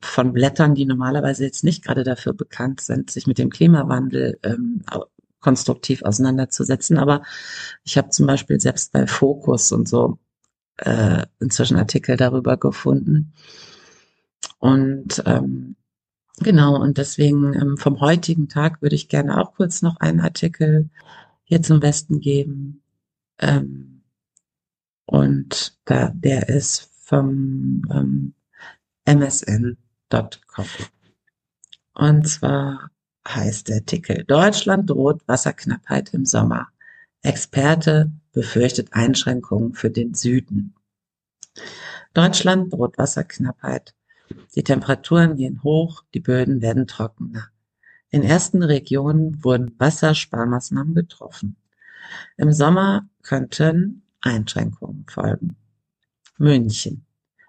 von 0.00 0.32
Blättern, 0.32 0.74
die 0.74 0.84
normalerweise 0.84 1.44
jetzt 1.44 1.64
nicht 1.64 1.84
gerade 1.84 2.04
dafür 2.04 2.34
bekannt 2.34 2.80
sind, 2.80 3.10
sich 3.10 3.26
mit 3.26 3.38
dem 3.38 3.50
Klimawandel 3.50 4.38
ähm, 4.42 4.82
konstruktiv 5.40 6.02
auseinanderzusetzen. 6.02 6.98
Aber 6.98 7.22
ich 7.84 7.96
habe 7.98 8.10
zum 8.10 8.26
Beispiel 8.26 8.60
selbst 8.60 8.92
bei 8.92 9.06
Focus 9.06 9.72
und 9.72 9.88
so 9.88 10.18
äh, 10.78 11.24
inzwischen 11.40 11.76
Artikel 11.76 12.16
darüber 12.16 12.56
gefunden. 12.56 13.32
Und 14.62 15.24
ähm, 15.26 15.74
genau, 16.38 16.80
und 16.80 16.96
deswegen 16.96 17.52
ähm, 17.52 17.76
vom 17.76 18.00
heutigen 18.00 18.48
Tag 18.48 18.80
würde 18.80 18.94
ich 18.94 19.08
gerne 19.08 19.40
auch 19.40 19.54
kurz 19.54 19.82
noch 19.82 19.96
einen 19.96 20.20
Artikel 20.20 20.88
hier 21.42 21.62
zum 21.62 21.80
Besten 21.80 22.20
geben. 22.20 22.80
Ähm, 23.40 24.04
und 25.04 25.76
da, 25.84 26.12
der 26.14 26.48
ist 26.48 26.88
vom 27.02 27.82
ähm, 27.90 28.34
msn.com. 29.04 30.66
Und 31.94 32.28
zwar 32.28 32.88
heißt 33.26 33.66
der 33.66 33.78
Artikel 33.78 34.22
Deutschland 34.22 34.88
droht 34.88 35.26
Wasserknappheit 35.26 36.14
im 36.14 36.24
Sommer. 36.24 36.68
Experte 37.22 38.12
befürchtet 38.30 38.92
Einschränkungen 38.92 39.74
für 39.74 39.90
den 39.90 40.14
Süden. 40.14 40.76
Deutschland 42.14 42.72
droht 42.72 42.96
Wasserknappheit. 42.96 43.96
Die 44.54 44.62
Temperaturen 44.62 45.36
gehen 45.36 45.62
hoch, 45.62 46.04
die 46.14 46.20
Böden 46.20 46.60
werden 46.60 46.86
trockener. 46.86 47.48
In 48.10 48.22
ersten 48.22 48.62
Regionen 48.62 49.42
wurden 49.42 49.74
Wassersparmaßnahmen 49.78 50.94
getroffen. 50.94 51.56
Im 52.36 52.52
Sommer 52.52 53.08
könnten 53.22 54.02
Einschränkungen 54.20 55.06
folgen. 55.08 55.56
München. 56.38 57.06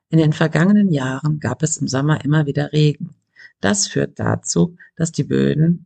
In 0.10 0.20
den 0.20 0.34
vergangenen 0.34 0.92
Jahren 0.92 1.40
gab 1.40 1.63
es 1.63 1.78
im 1.78 1.88
Sommer 1.88 2.24
immer 2.24 2.46
wieder 2.46 2.72
Regen. 2.72 3.16
Das 3.60 3.88
führt 3.88 4.20
dazu, 4.20 4.78
dass 4.96 5.12
die 5.12 5.24
Böden 5.24 5.86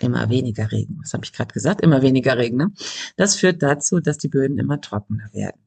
immer 0.00 0.28
weniger 0.30 0.70
Regen. 0.70 0.98
Was 1.02 1.12
habe 1.12 1.24
ich 1.24 1.32
gerade 1.32 1.52
gesagt? 1.52 1.80
Immer 1.80 2.02
weniger 2.02 2.38
Regen. 2.38 2.56
Ne? 2.56 2.72
Das 3.16 3.36
führt 3.36 3.62
dazu, 3.62 4.00
dass 4.00 4.18
die 4.18 4.28
Böden 4.28 4.58
immer 4.58 4.80
trockener 4.80 5.28
werden. 5.32 5.60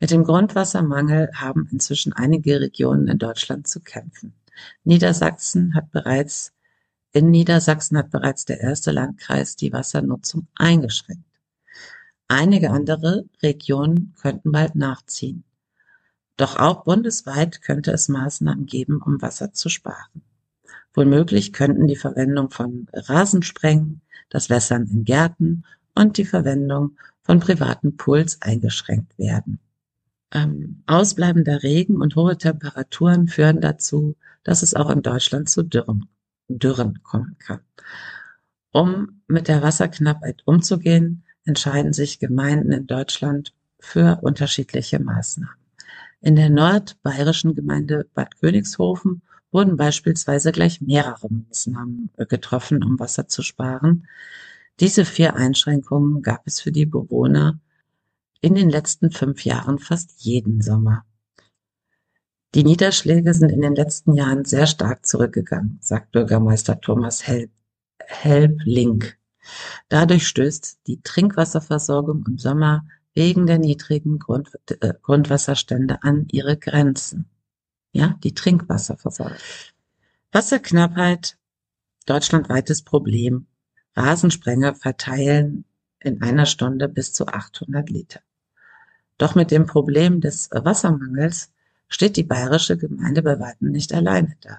Mit 0.00 0.10
dem 0.10 0.24
Grundwassermangel 0.24 1.30
haben 1.34 1.68
inzwischen 1.70 2.12
einige 2.12 2.60
Regionen 2.60 3.08
in 3.08 3.18
Deutschland 3.18 3.68
zu 3.68 3.80
kämpfen. 3.80 4.34
Niedersachsen 4.84 5.74
hat 5.74 5.90
bereits 5.90 6.52
in 7.12 7.30
Niedersachsen 7.30 7.96
hat 7.96 8.10
bereits 8.10 8.44
der 8.44 8.60
erste 8.60 8.90
Landkreis 8.90 9.56
die 9.56 9.72
Wassernutzung 9.72 10.46
eingeschränkt. 10.54 11.24
Einige 12.28 12.70
andere 12.70 13.24
Regionen 13.42 14.14
könnten 14.20 14.52
bald 14.52 14.74
nachziehen. 14.74 15.44
Doch 16.36 16.58
auch 16.58 16.84
bundesweit 16.84 17.62
könnte 17.62 17.92
es 17.92 18.08
Maßnahmen 18.08 18.66
geben, 18.66 19.00
um 19.02 19.22
Wasser 19.22 19.54
zu 19.54 19.70
sparen. 19.70 20.22
Womöglich 20.92 21.52
könnten 21.52 21.86
die 21.88 21.96
Verwendung 21.96 22.50
von 22.50 22.88
Rasensprengen, 22.92 24.02
das 24.28 24.50
Wässern 24.50 24.86
in 24.86 25.04
Gärten 25.04 25.64
und 25.94 26.18
die 26.18 26.26
Verwendung 26.26 26.98
von 27.28 27.40
privaten 27.40 27.98
Pools 27.98 28.40
eingeschränkt 28.40 29.18
werden. 29.18 29.58
Ähm, 30.32 30.82
ausbleibender 30.86 31.62
Regen 31.62 32.00
und 32.00 32.16
hohe 32.16 32.38
Temperaturen 32.38 33.28
führen 33.28 33.60
dazu, 33.60 34.16
dass 34.44 34.62
es 34.62 34.72
auch 34.72 34.88
in 34.88 35.02
Deutschland 35.02 35.50
zu 35.50 35.62
Dürren, 35.62 36.08
Dürren 36.48 37.02
kommen 37.02 37.36
kann. 37.38 37.60
Um 38.72 39.20
mit 39.26 39.46
der 39.46 39.62
Wasserknappheit 39.62 40.40
umzugehen, 40.46 41.22
entscheiden 41.44 41.92
sich 41.92 42.18
Gemeinden 42.18 42.72
in 42.72 42.86
Deutschland 42.86 43.52
für 43.78 44.20
unterschiedliche 44.22 44.98
Maßnahmen. 44.98 45.54
In 46.22 46.34
der 46.34 46.48
nordbayerischen 46.48 47.54
Gemeinde 47.54 48.06
Bad 48.14 48.40
Königshofen 48.40 49.20
wurden 49.52 49.76
beispielsweise 49.76 50.50
gleich 50.50 50.80
mehrere 50.80 51.28
Maßnahmen 51.30 52.08
getroffen, 52.16 52.82
um 52.82 52.98
Wasser 52.98 53.28
zu 53.28 53.42
sparen. 53.42 54.06
Diese 54.80 55.04
vier 55.04 55.34
Einschränkungen 55.34 56.22
gab 56.22 56.46
es 56.46 56.60
für 56.60 56.70
die 56.72 56.86
Bewohner 56.86 57.60
in 58.40 58.54
den 58.54 58.70
letzten 58.70 59.10
fünf 59.10 59.44
Jahren 59.44 59.78
fast 59.78 60.12
jeden 60.18 60.62
Sommer. 60.62 61.04
Die 62.54 62.64
Niederschläge 62.64 63.34
sind 63.34 63.50
in 63.50 63.60
den 63.60 63.74
letzten 63.74 64.14
Jahren 64.14 64.44
sehr 64.44 64.66
stark 64.66 65.04
zurückgegangen, 65.04 65.78
sagt 65.82 66.12
Bürgermeister 66.12 66.80
Thomas 66.80 67.26
Help, 67.26 67.50
Help 67.98 68.60
Dadurch 69.88 70.26
stößt 70.26 70.86
die 70.86 71.00
Trinkwasserversorgung 71.02 72.24
im 72.26 72.38
Sommer 72.38 72.86
wegen 73.14 73.46
der 73.46 73.58
niedrigen 73.58 74.18
Grund, 74.18 74.50
äh, 74.80 74.94
Grundwasserstände 75.02 76.02
an 76.02 76.26
ihre 76.30 76.56
Grenzen. 76.56 77.28
Ja, 77.92 78.18
die 78.22 78.34
Trinkwasserversorgung. 78.34 79.36
Wasserknappheit, 80.30 81.36
deutschlandweites 82.06 82.82
Problem. 82.82 83.46
Rasensprenger 83.98 84.74
verteilen 84.74 85.64
in 86.00 86.22
einer 86.22 86.46
Stunde 86.46 86.88
bis 86.88 87.12
zu 87.12 87.26
800 87.26 87.90
Liter. 87.90 88.20
Doch 89.18 89.34
mit 89.34 89.50
dem 89.50 89.66
Problem 89.66 90.20
des 90.20 90.48
Wassermangels 90.52 91.50
steht 91.88 92.16
die 92.16 92.22
bayerische 92.22 92.76
Gemeinde 92.76 93.22
bei 93.22 93.40
weitem 93.40 93.72
nicht 93.72 93.92
alleine 93.92 94.36
da. 94.40 94.58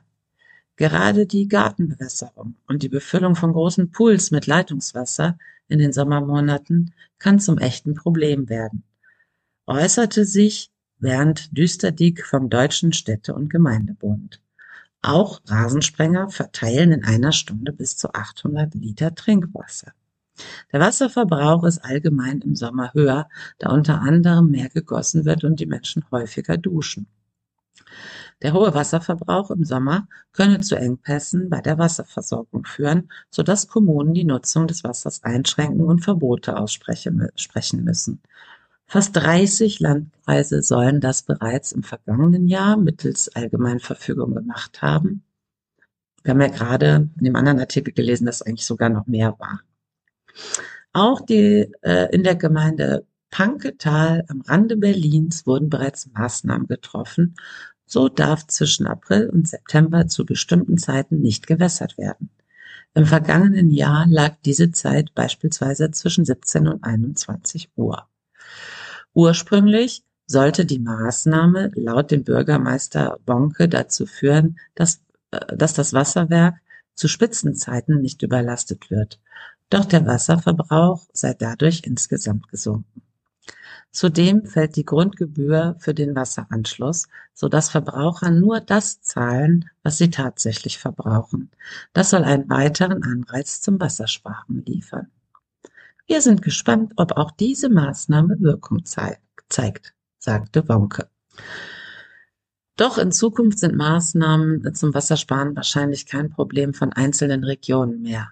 Gerade 0.75 1.25
die 1.25 1.47
Gartenbewässerung 1.47 2.55
und 2.67 2.83
die 2.83 2.89
Befüllung 2.89 3.35
von 3.35 3.53
großen 3.53 3.91
Pools 3.91 4.31
mit 4.31 4.47
Leitungswasser 4.47 5.37
in 5.67 5.79
den 5.79 5.93
Sommermonaten 5.93 6.93
kann 7.17 7.39
zum 7.39 7.57
echten 7.57 7.93
Problem 7.95 8.49
werden, 8.49 8.83
äußerte 9.67 10.25
sich 10.25 10.71
Bernd 10.99 11.57
Düsterdiek 11.57 12.25
vom 12.25 12.49
Deutschen 12.49 12.91
Städte- 12.91 13.33
und 13.33 13.49
Gemeindebund. 13.49 14.41
Auch 15.01 15.39
Rasensprenger 15.45 16.29
verteilen 16.29 16.91
in 16.91 17.05
einer 17.05 17.31
Stunde 17.31 17.71
bis 17.71 17.95
zu 17.95 18.13
800 18.13 18.75
Liter 18.75 19.15
Trinkwasser. 19.15 19.93
Der 20.71 20.81
Wasserverbrauch 20.81 21.63
ist 21.63 21.79
allgemein 21.79 22.41
im 22.41 22.55
Sommer 22.55 22.93
höher, 22.93 23.29
da 23.59 23.71
unter 23.71 24.01
anderem 24.01 24.51
mehr 24.51 24.69
gegossen 24.69 25.25
wird 25.25 25.43
und 25.43 25.59
die 25.59 25.65
Menschen 25.65 26.03
häufiger 26.11 26.57
duschen. 26.57 27.07
Der 28.41 28.53
hohe 28.53 28.73
Wasserverbrauch 28.73 29.51
im 29.51 29.63
Sommer 29.63 30.07
könne 30.33 30.59
zu 30.59 30.75
Engpässen 30.75 31.49
bei 31.49 31.61
der 31.61 31.77
Wasserversorgung 31.77 32.65
führen, 32.65 33.09
sodass 33.29 33.67
Kommunen 33.67 34.13
die 34.13 34.25
Nutzung 34.25 34.67
des 34.67 34.83
Wassers 34.83 35.23
einschränken 35.23 35.85
und 35.85 36.01
Verbote 36.03 36.57
aussprechen 36.57 37.29
müssen. 37.83 38.21
Fast 38.91 39.15
30 39.15 39.79
Landkreise 39.81 40.63
sollen 40.63 40.99
das 40.99 41.21
bereits 41.21 41.73
im 41.73 41.83
vergangenen 41.83 42.47
Jahr 42.47 42.75
mittels 42.75 43.29
Allgemeinverfügung 43.29 44.33
gemacht 44.33 44.81
haben. 44.81 45.23
Wir 46.23 46.31
haben 46.31 46.41
ja 46.41 46.47
gerade 46.47 47.07
in 47.19 47.23
dem 47.23 47.35
anderen 47.35 47.59
Artikel 47.59 47.93
gelesen, 47.93 48.25
dass 48.25 48.41
eigentlich 48.41 48.65
sogar 48.65 48.89
noch 48.89 49.05
mehr 49.05 49.35
war. 49.37 49.61
Auch 50.91 51.21
die 51.21 51.71
äh, 51.83 52.11
in 52.11 52.23
der 52.23 52.35
Gemeinde 52.35 53.05
Panketal 53.29 54.25
am 54.27 54.41
Rande 54.41 54.75
Berlins 54.75 55.45
wurden 55.45 55.69
bereits 55.69 56.09
Maßnahmen 56.11 56.67
getroffen. 56.67 57.35
So 57.85 58.09
darf 58.09 58.47
zwischen 58.47 58.87
April 58.87 59.29
und 59.29 59.47
September 59.47 60.07
zu 60.07 60.25
bestimmten 60.25 60.79
Zeiten 60.79 61.21
nicht 61.21 61.45
gewässert 61.45 61.99
werden. 61.99 62.31
Im 62.95 63.05
vergangenen 63.05 63.69
Jahr 63.69 64.07
lag 64.07 64.37
diese 64.45 64.71
Zeit 64.71 65.13
beispielsweise 65.13 65.91
zwischen 65.91 66.25
17 66.25 66.67
und 66.67 66.83
21 66.83 67.69
Uhr. 67.75 68.07
Ursprünglich 69.13 70.03
sollte 70.27 70.65
die 70.65 70.79
Maßnahme 70.79 71.71
laut 71.73 72.11
dem 72.11 72.23
Bürgermeister 72.23 73.19
Bonke 73.25 73.67
dazu 73.67 74.05
führen, 74.05 74.59
dass, 74.75 75.01
äh, 75.31 75.55
dass 75.55 75.73
das 75.73 75.93
Wasserwerk 75.93 76.55
zu 76.93 77.07
Spitzenzeiten 77.07 78.01
nicht 78.01 78.21
überlastet 78.21 78.91
wird. 78.91 79.19
Doch 79.69 79.85
der 79.85 80.05
Wasserverbrauch 80.05 81.07
sei 81.13 81.33
dadurch 81.33 81.81
insgesamt 81.85 82.47
gesunken. 82.49 83.01
Zudem 83.91 84.45
fällt 84.45 84.75
die 84.75 84.85
Grundgebühr 84.85 85.75
für 85.79 85.95
den 85.95 86.15
Wasseranschluss, 86.15 87.07
so 87.33 87.49
dass 87.49 87.69
Verbraucher 87.69 88.29
nur 88.29 88.61
das 88.61 89.01
zahlen, 89.01 89.69
was 89.81 89.97
sie 89.97 90.11
tatsächlich 90.11 90.77
verbrauchen. 90.77 91.49
Das 91.93 92.11
soll 92.11 92.23
einen 92.23 92.49
weiteren 92.49 93.01
Anreiz 93.03 93.61
zum 93.61 93.79
Wassersparen 93.79 94.63
liefern. 94.65 95.07
Wir 96.09 96.21
sind 96.21 96.41
gespannt, 96.41 96.93
ob 96.95 97.17
auch 97.17 97.29
diese 97.29 97.69
Maßnahme 97.69 98.37
Wirkung 98.39 98.83
zeigt, 98.83 99.93
sagte 100.17 100.67
Wonke. 100.67 101.07
Doch 102.75 102.97
in 102.97 103.11
Zukunft 103.11 103.59
sind 103.59 103.75
Maßnahmen 103.75 104.73
zum 104.73 104.91
Wassersparen 104.95 105.55
wahrscheinlich 105.55 106.07
kein 106.07 106.31
Problem 106.31 106.73
von 106.73 106.91
einzelnen 106.91 107.43
Regionen 107.43 108.01
mehr. 108.01 108.31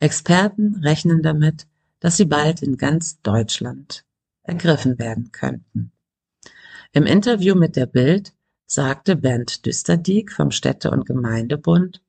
Experten 0.00 0.80
rechnen 0.82 1.22
damit, 1.22 1.68
dass 2.00 2.16
sie 2.16 2.24
bald 2.24 2.60
in 2.60 2.76
ganz 2.76 3.22
Deutschland 3.22 4.04
ergriffen 4.42 4.98
werden 4.98 5.30
könnten. 5.30 5.92
Im 6.90 7.06
Interview 7.06 7.54
mit 7.54 7.76
der 7.76 7.86
Bild 7.86 8.34
sagte 8.66 9.14
Bernd 9.14 9.64
Düsterdiek 9.64 10.32
vom 10.32 10.50
Städte- 10.50 10.90
und 10.90 11.06
Gemeindebund, 11.06 12.02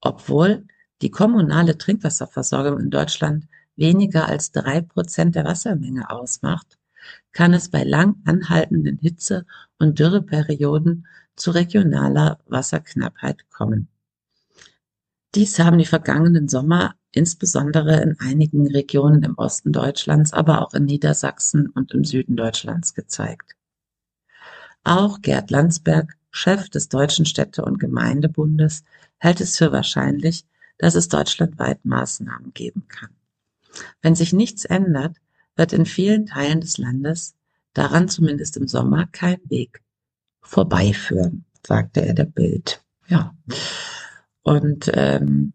obwohl 0.00 0.64
die 1.02 1.10
kommunale 1.10 1.76
Trinkwasserversorgung 1.76 2.80
in 2.80 2.88
Deutschland 2.88 3.46
weniger 3.76 4.28
als 4.28 4.50
drei 4.52 4.80
Prozent 4.80 5.34
der 5.34 5.44
Wassermenge 5.44 6.10
ausmacht, 6.10 6.78
kann 7.32 7.54
es 7.54 7.68
bei 7.68 7.84
lang 7.84 8.16
anhaltenden 8.24 8.98
Hitze- 8.98 9.46
und 9.78 9.98
Dürreperioden 9.98 11.06
zu 11.36 11.50
regionaler 11.50 12.38
Wasserknappheit 12.46 13.48
kommen. 13.50 13.88
Dies 15.34 15.58
haben 15.58 15.78
die 15.78 15.86
vergangenen 15.86 16.48
Sommer 16.48 16.94
insbesondere 17.12 18.00
in 18.02 18.18
einigen 18.20 18.70
Regionen 18.70 19.22
im 19.22 19.36
Osten 19.36 19.72
Deutschlands, 19.72 20.32
aber 20.32 20.62
auch 20.62 20.74
in 20.74 20.84
Niedersachsen 20.84 21.68
und 21.68 21.92
im 21.92 22.04
Süden 22.04 22.36
Deutschlands 22.36 22.94
gezeigt. 22.94 23.54
Auch 24.84 25.20
Gerd 25.20 25.50
Landsberg, 25.50 26.16
Chef 26.30 26.68
des 26.68 26.88
Deutschen 26.88 27.24
Städte- 27.24 27.64
und 27.64 27.78
Gemeindebundes, 27.78 28.84
hält 29.18 29.40
es 29.40 29.56
für 29.56 29.72
wahrscheinlich, 29.72 30.44
dass 30.78 30.94
es 30.94 31.08
deutschlandweit 31.08 31.84
Maßnahmen 31.84 32.52
geben 32.52 32.86
kann. 32.88 33.10
Wenn 34.02 34.14
sich 34.14 34.32
nichts 34.32 34.64
ändert, 34.64 35.16
wird 35.56 35.72
in 35.72 35.86
vielen 35.86 36.26
Teilen 36.26 36.60
des 36.60 36.78
Landes 36.78 37.34
daran 37.72 38.08
zumindest 38.08 38.56
im 38.56 38.68
Sommer 38.68 39.06
kein 39.06 39.38
Weg 39.44 39.82
vorbeiführen, 40.40 41.44
sagte 41.66 42.04
er 42.04 42.14
der 42.14 42.24
Bild. 42.24 42.82
Ja. 43.08 43.36
Und 44.42 44.90
ähm, 44.94 45.52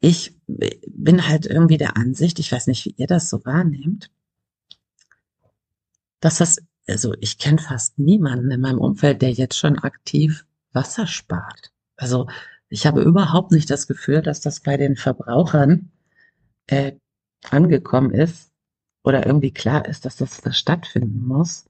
ich 0.00 0.36
bin 0.46 1.26
halt 1.26 1.46
irgendwie 1.46 1.78
der 1.78 1.96
Ansicht, 1.96 2.38
ich 2.38 2.52
weiß 2.52 2.66
nicht, 2.66 2.84
wie 2.84 2.94
ihr 2.96 3.06
das 3.06 3.30
so 3.30 3.44
wahrnehmt, 3.44 4.10
dass 6.20 6.38
das, 6.38 6.58
also 6.86 7.14
ich 7.20 7.38
kenne 7.38 7.58
fast 7.58 7.98
niemanden 7.98 8.50
in 8.50 8.60
meinem 8.60 8.80
Umfeld, 8.80 9.22
der 9.22 9.32
jetzt 9.32 9.58
schon 9.58 9.78
aktiv 9.78 10.44
Wasser 10.72 11.06
spart. 11.06 11.72
Also 11.96 12.28
ich 12.68 12.86
habe 12.86 13.02
überhaupt 13.02 13.52
nicht 13.52 13.70
das 13.70 13.86
Gefühl, 13.86 14.22
dass 14.22 14.40
das 14.40 14.60
bei 14.60 14.76
den 14.76 14.96
Verbrauchern 14.96 15.90
äh, 16.66 16.92
angekommen 17.50 18.10
ist 18.10 18.50
oder 19.02 19.26
irgendwie 19.26 19.52
klar 19.52 19.86
ist, 19.86 20.04
dass 20.04 20.16
das, 20.16 20.40
stattfinden 20.56 21.24
muss. 21.26 21.66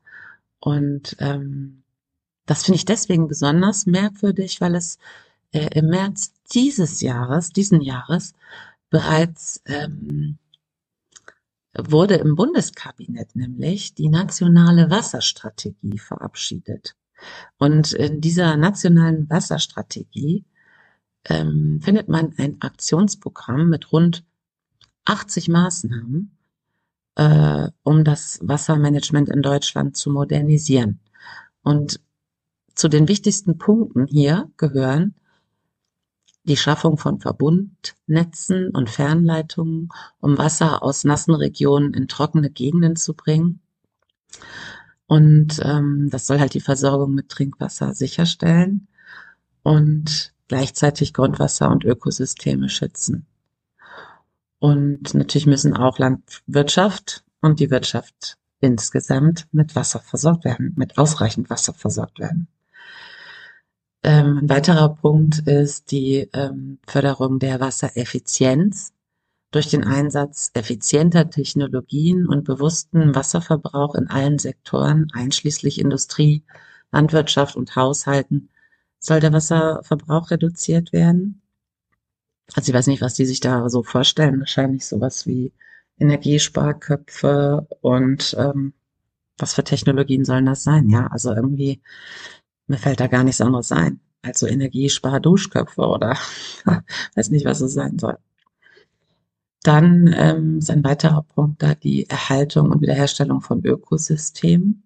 Und 0.59 1.17
ähm, 1.21 1.83
das 2.47 2.65
finde 2.65 2.77
ich 2.77 2.85
deswegen 2.85 3.29
besonders 3.29 3.87
merkwürdig, 3.87 4.61
weil 4.61 4.75
es 4.75 4.99
äh, 5.53 5.69
im 5.79 5.89
März 5.89 6.33
dieses 6.53 7.01
Jahres, 7.01 7.51
diesen 7.51 7.81
Jahres, 7.81 8.35
bereits 8.89 9.61
ähm, 9.67 10.39
wurde 11.77 12.15
im 12.15 12.37
Bundeskabinett 12.37 13.37
nämlich 13.37 13.95
die 13.95 14.09
nationale 14.09 14.91
Wasserstrategie 14.91 15.99
verabschiedet. 15.99 16.97
Und 17.59 17.93
in 17.93 18.21
dieser 18.21 18.57
nationalen 18.57 19.29
Wasserstrategie 19.29 20.45
ähm, 21.25 21.81
findet 21.83 22.09
man 22.09 22.35
ein 22.39 22.61
Aktionsprogramm 22.61 23.69
mit 23.69 23.93
rund 23.93 24.25
80 25.07 25.49
Maßnahmen, 25.49 26.37
äh, 27.15 27.69
um 27.83 28.05
das 28.05 28.39
Wassermanagement 28.43 29.29
in 29.31 29.43
Deutschland 29.43 29.97
zu 29.97 30.11
modernisieren. 30.11 31.01
Und 31.63 32.01
zu 32.75 32.89
den 32.89 33.09
wichtigsten 33.09 33.59
Punkten 33.59 34.07
hier 34.07 34.51
gehören 34.59 35.15
die 36.45 36.57
Schaffung 36.57 36.97
von 36.97 37.19
Verbundnetzen 37.19 38.71
und 38.71 38.89
Fernleitungen, 38.89 39.89
um 40.21 40.39
Wasser 40.39 40.83
aus 40.83 41.03
nassen 41.03 41.35
Regionen 41.35 41.93
in 41.93 42.07
trockene 42.07 42.51
Gegenden 42.51 42.95
zu 42.95 43.15
bringen. 43.15 43.61
Und 45.07 45.61
ähm, 45.63 46.09
das 46.11 46.27
soll 46.27 46.39
halt 46.39 46.55
die 46.55 46.61
Versorgung 46.61 47.15
mit 47.15 47.29
Trinkwasser 47.29 47.95
sicherstellen 47.95 48.87
und 49.63 50.33
gleichzeitig 50.49 51.13
Grundwasser 51.15 51.71
und 51.71 51.85
Ökosysteme 51.85 52.69
schützen. 52.69 53.27
Und 54.59 55.15
natürlich 55.15 55.47
müssen 55.47 55.77
auch 55.77 55.99
Landwirtschaft 55.99 57.25
und 57.41 57.61
die 57.61 57.71
Wirtschaft 57.71 58.39
insgesamt 58.61 59.47
mit 59.53 59.77
Wasser 59.77 60.01
versorgt 60.01 60.45
werden, 60.45 60.73
mit 60.77 60.99
ausreichend 60.99 61.51
Wasser 61.51 61.75
versorgt 61.75 62.19
werden. 62.19 62.49
Ähm, 64.03 64.39
ein 64.43 64.49
weiterer 64.49 64.95
Punkt 64.95 65.41
ist 65.47 65.91
die 65.91 66.29
ähm, 66.33 66.79
Förderung 66.87 67.39
der 67.39 67.61
Wassereffizienz 67.61 68.93
durch 69.51 69.69
den 69.69 69.85
Einsatz 69.85 70.51
effizienter 70.55 71.31
Technologien 71.31 72.27
und 72.27 72.45
bewussten 72.45 73.15
Wasserverbrauch 73.15 73.95
in 73.95 74.09
allen 74.09 74.39
Sektoren, 74.39 75.09
einschließlich 75.13 75.81
Industrie, 75.81 76.45
Landwirtschaft 76.93 77.57
und 77.57 77.75
Haushalten, 77.75 78.51
soll 78.99 79.21
der 79.21 79.33
Wasserverbrauch 79.33 80.31
reduziert 80.31 80.93
werden. 80.93 81.43
Also 82.55 82.71
ich 82.71 82.75
weiß 82.75 82.87
nicht, 82.87 83.03
was 83.03 83.15
die 83.15 83.27
sich 83.27 83.41
da 83.41 83.69
so 83.69 83.83
vorstellen. 83.83 84.41
Wahrscheinlich 84.41 84.87
sowas 84.87 85.27
wie 85.27 85.53
Energiesparköpfe 85.99 87.67
und 87.81 88.37
ähm, 88.39 88.75
was 89.39 89.55
für 89.55 89.65
Technologien 89.65 90.25
sollen 90.25 90.47
das 90.47 90.63
sein? 90.63 90.89
Ja, 90.89 91.09
also 91.09 91.33
irgendwie 91.33 91.83
mir 92.67 92.79
fällt 92.79 93.01
da 93.01 93.07
gar 93.07 93.25
nichts 93.25 93.41
anderes 93.41 93.73
ein. 93.73 94.01
Also 94.23 94.47
Energiespar-Duschköpfe 94.47 95.83
oder 95.83 96.17
weiß 97.15 97.31
nicht, 97.31 97.45
was 97.47 97.61
es 97.61 97.75
sein 97.75 97.99
soll. 97.99 98.19
Dann 99.63 100.15
ähm, 100.17 100.59
ist 100.59 100.71
ein 100.71 100.85
weiterer 100.85 101.23
Punkt 101.23 101.63
da 101.63 101.75
die 101.75 102.09
Erhaltung 102.09 102.71
und 102.71 102.81
Wiederherstellung 102.81 103.41
von 103.41 103.65
Ökosystemen. 103.65 104.86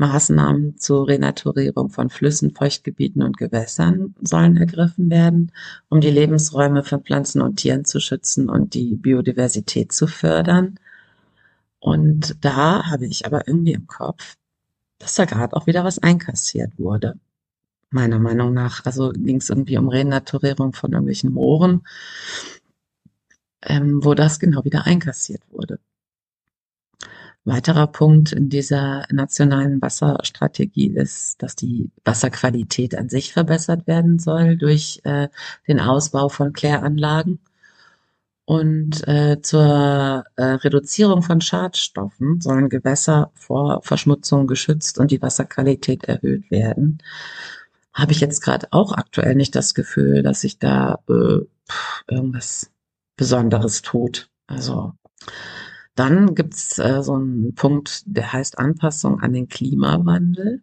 Maßnahmen 0.00 0.78
zur 0.78 1.08
Renaturierung 1.08 1.90
von 1.90 2.08
Flüssen, 2.08 2.54
Feuchtgebieten 2.54 3.22
und 3.22 3.36
Gewässern 3.36 4.14
sollen 4.22 4.56
ergriffen 4.56 5.10
werden, 5.10 5.52
um 5.90 6.00
die 6.00 6.10
Lebensräume 6.10 6.82
von 6.82 7.02
Pflanzen 7.02 7.42
und 7.42 7.56
Tieren 7.56 7.84
zu 7.84 8.00
schützen 8.00 8.48
und 8.48 8.72
die 8.72 8.96
Biodiversität 8.96 9.92
zu 9.92 10.06
fördern. 10.06 10.80
Und 11.80 12.34
da 12.40 12.86
habe 12.86 13.06
ich 13.06 13.26
aber 13.26 13.46
irgendwie 13.46 13.74
im 13.74 13.86
Kopf, 13.86 14.36
dass 14.98 15.14
da 15.14 15.26
gerade 15.26 15.54
auch 15.54 15.66
wieder 15.66 15.84
was 15.84 15.98
einkassiert 15.98 16.78
wurde. 16.78 17.18
Meiner 17.90 18.18
Meinung 18.18 18.54
nach. 18.54 18.86
Also 18.86 19.10
ging 19.10 19.36
es 19.36 19.50
irgendwie 19.50 19.76
um 19.76 19.88
Renaturierung 19.88 20.72
von 20.72 20.92
irgendwelchen 20.92 21.34
Mooren, 21.34 21.82
ähm, 23.62 24.02
wo 24.02 24.14
das 24.14 24.40
genau 24.40 24.64
wieder 24.64 24.86
einkassiert 24.86 25.42
wurde. 25.50 25.78
Weiterer 27.44 27.86
Punkt 27.86 28.32
in 28.32 28.48
dieser 28.50 29.06
nationalen 29.10 29.80
Wasserstrategie 29.80 30.88
ist, 30.90 31.42
dass 31.42 31.56
die 31.56 31.90
Wasserqualität 32.04 32.94
an 32.94 33.08
sich 33.08 33.32
verbessert 33.32 33.86
werden 33.86 34.18
soll 34.18 34.56
durch 34.56 35.00
äh, 35.04 35.28
den 35.66 35.80
Ausbau 35.80 36.28
von 36.28 36.52
Kläranlagen 36.52 37.40
Und 38.44 39.06
äh, 39.06 39.40
zur 39.42 40.24
äh, 40.36 40.42
Reduzierung 40.42 41.22
von 41.22 41.40
Schadstoffen 41.40 42.40
sollen 42.40 42.68
Gewässer 42.68 43.30
vor 43.34 43.80
Verschmutzung 43.82 44.48
geschützt 44.48 44.98
und 44.98 45.12
die 45.12 45.22
Wasserqualität 45.22 46.04
erhöht 46.04 46.50
werden. 46.50 46.98
Habe 47.94 48.12
ich 48.12 48.20
jetzt 48.20 48.40
gerade 48.42 48.66
auch 48.72 48.92
aktuell 48.92 49.36
nicht 49.36 49.54
das 49.54 49.74
Gefühl, 49.74 50.22
dass 50.22 50.40
sich 50.40 50.58
da 50.58 50.98
äh, 51.08 51.40
irgendwas 52.08 52.70
Besonderes 53.16 53.82
tut. 53.82 54.30
Also 54.48 54.94
dann 55.94 56.34
gibt's 56.34 56.78
äh, 56.78 57.02
so 57.02 57.14
einen 57.14 57.54
Punkt, 57.54 58.02
der 58.06 58.32
heißt 58.32 58.58
Anpassung 58.58 59.20
an 59.20 59.32
den 59.32 59.48
Klimawandel. 59.48 60.62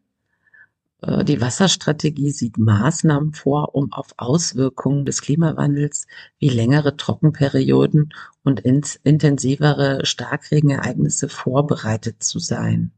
Äh, 1.02 1.24
die 1.26 1.42
Wasserstrategie 1.42 2.32
sieht 2.32 2.58
Maßnahmen 2.58 3.34
vor, 3.34 3.76
um 3.76 3.92
auf 3.94 4.14
Auswirkungen 4.18 5.06
des 5.06 5.22
Klimawandels 5.22 6.08
wie 6.40 6.50
längere 6.50 6.98
Trockenperioden 6.98 8.14
und 8.44 8.62
intensivere 8.62 10.06
Starkregenereignisse 10.06 11.30
vorbereitet 11.30 12.24
zu 12.24 12.40
sein. 12.40 12.92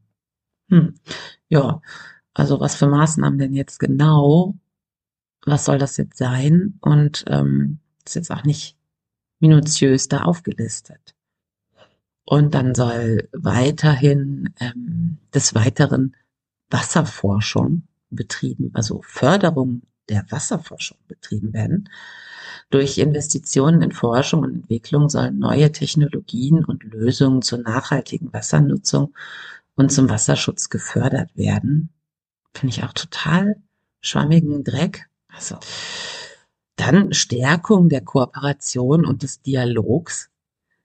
Hm. 0.68 0.94
Ja, 1.48 1.82
also 2.32 2.60
was 2.60 2.76
für 2.76 2.86
Maßnahmen 2.86 3.38
denn 3.38 3.54
jetzt 3.54 3.78
genau? 3.80 4.54
Was 5.44 5.64
soll 5.64 5.78
das 5.78 5.96
jetzt 5.96 6.18
sein? 6.18 6.78
Und 6.80 7.24
ähm, 7.28 7.80
ist 8.06 8.14
jetzt 8.14 8.30
auch 8.30 8.44
nicht 8.44 8.76
minutiös 9.40 10.08
da 10.08 10.22
aufgelistet. 10.22 11.14
Und 12.30 12.54
dann 12.54 12.76
soll 12.76 13.28
weiterhin 13.32 14.54
ähm, 14.60 15.18
des 15.34 15.56
Weiteren 15.56 16.14
Wasserforschung 16.70 17.82
betrieben, 18.08 18.70
also 18.72 19.00
Förderung 19.02 19.82
der 20.08 20.24
Wasserforschung 20.30 20.96
betrieben 21.08 21.52
werden. 21.52 21.88
Durch 22.70 22.98
Investitionen 22.98 23.82
in 23.82 23.90
Forschung 23.90 24.42
und 24.42 24.54
Entwicklung 24.54 25.08
sollen 25.08 25.40
neue 25.40 25.72
Technologien 25.72 26.64
und 26.64 26.84
Lösungen 26.84 27.42
zur 27.42 27.58
nachhaltigen 27.58 28.32
Wassernutzung 28.32 29.12
und 29.74 29.90
zum 29.90 30.08
Wasserschutz 30.08 30.68
gefördert 30.68 31.36
werden. 31.36 31.88
Finde 32.54 32.76
ich 32.76 32.84
auch 32.84 32.92
total 32.92 33.56
schwammigen 34.02 34.62
Dreck. 34.62 35.08
Also 35.34 35.58
dann 36.76 37.12
Stärkung 37.12 37.88
der 37.88 38.02
Kooperation 38.02 39.04
und 39.04 39.24
des 39.24 39.42
Dialogs, 39.42 40.30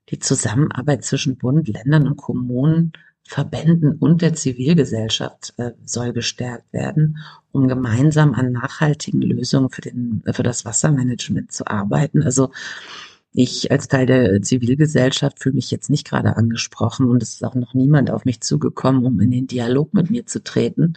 die 0.10 0.20
Zusammenarbeit 0.20 1.04
zwischen 1.04 1.38
Bund, 1.38 1.68
Ländern 1.68 2.08
und 2.08 2.18
Kommunen 2.18 2.94
Verbänden 3.28 3.94
und 3.98 4.22
der 4.22 4.36
Zivilgesellschaft 4.36 5.54
äh, 5.58 5.72
soll 5.84 6.14
gestärkt 6.14 6.72
werden, 6.72 7.18
um 7.52 7.68
gemeinsam 7.68 8.36
an 8.36 8.52
nachhaltigen 8.52 9.22
Lösungen 9.22 9.70
für, 9.72 9.82
den, 9.82 10.24
für 10.32 10.44
das 10.44 10.64
Wassermanagement 10.64 11.52
zu 11.52 11.66
arbeiten. 11.66 12.22
Also 12.22 12.52
ich 13.34 13.72
als 13.72 13.88
Teil 13.88 14.06
der 14.06 14.42
Zivilgesellschaft 14.44 15.40
fühle 15.40 15.56
mich 15.56 15.72
jetzt 15.72 15.90
nicht 15.90 16.08
gerade 16.08 16.38
angesprochen 16.38 17.10
und 17.10 17.24
es 17.24 17.34
ist 17.34 17.44
auch 17.44 17.56
noch 17.56 17.74
niemand 17.74 18.12
auf 18.12 18.26
mich 18.26 18.42
zugekommen, 18.42 19.04
um 19.04 19.20
in 19.20 19.32
den 19.32 19.48
Dialog 19.48 19.94
mit 19.94 20.12
mir 20.12 20.28
zu 20.28 20.44
treten. 20.44 20.94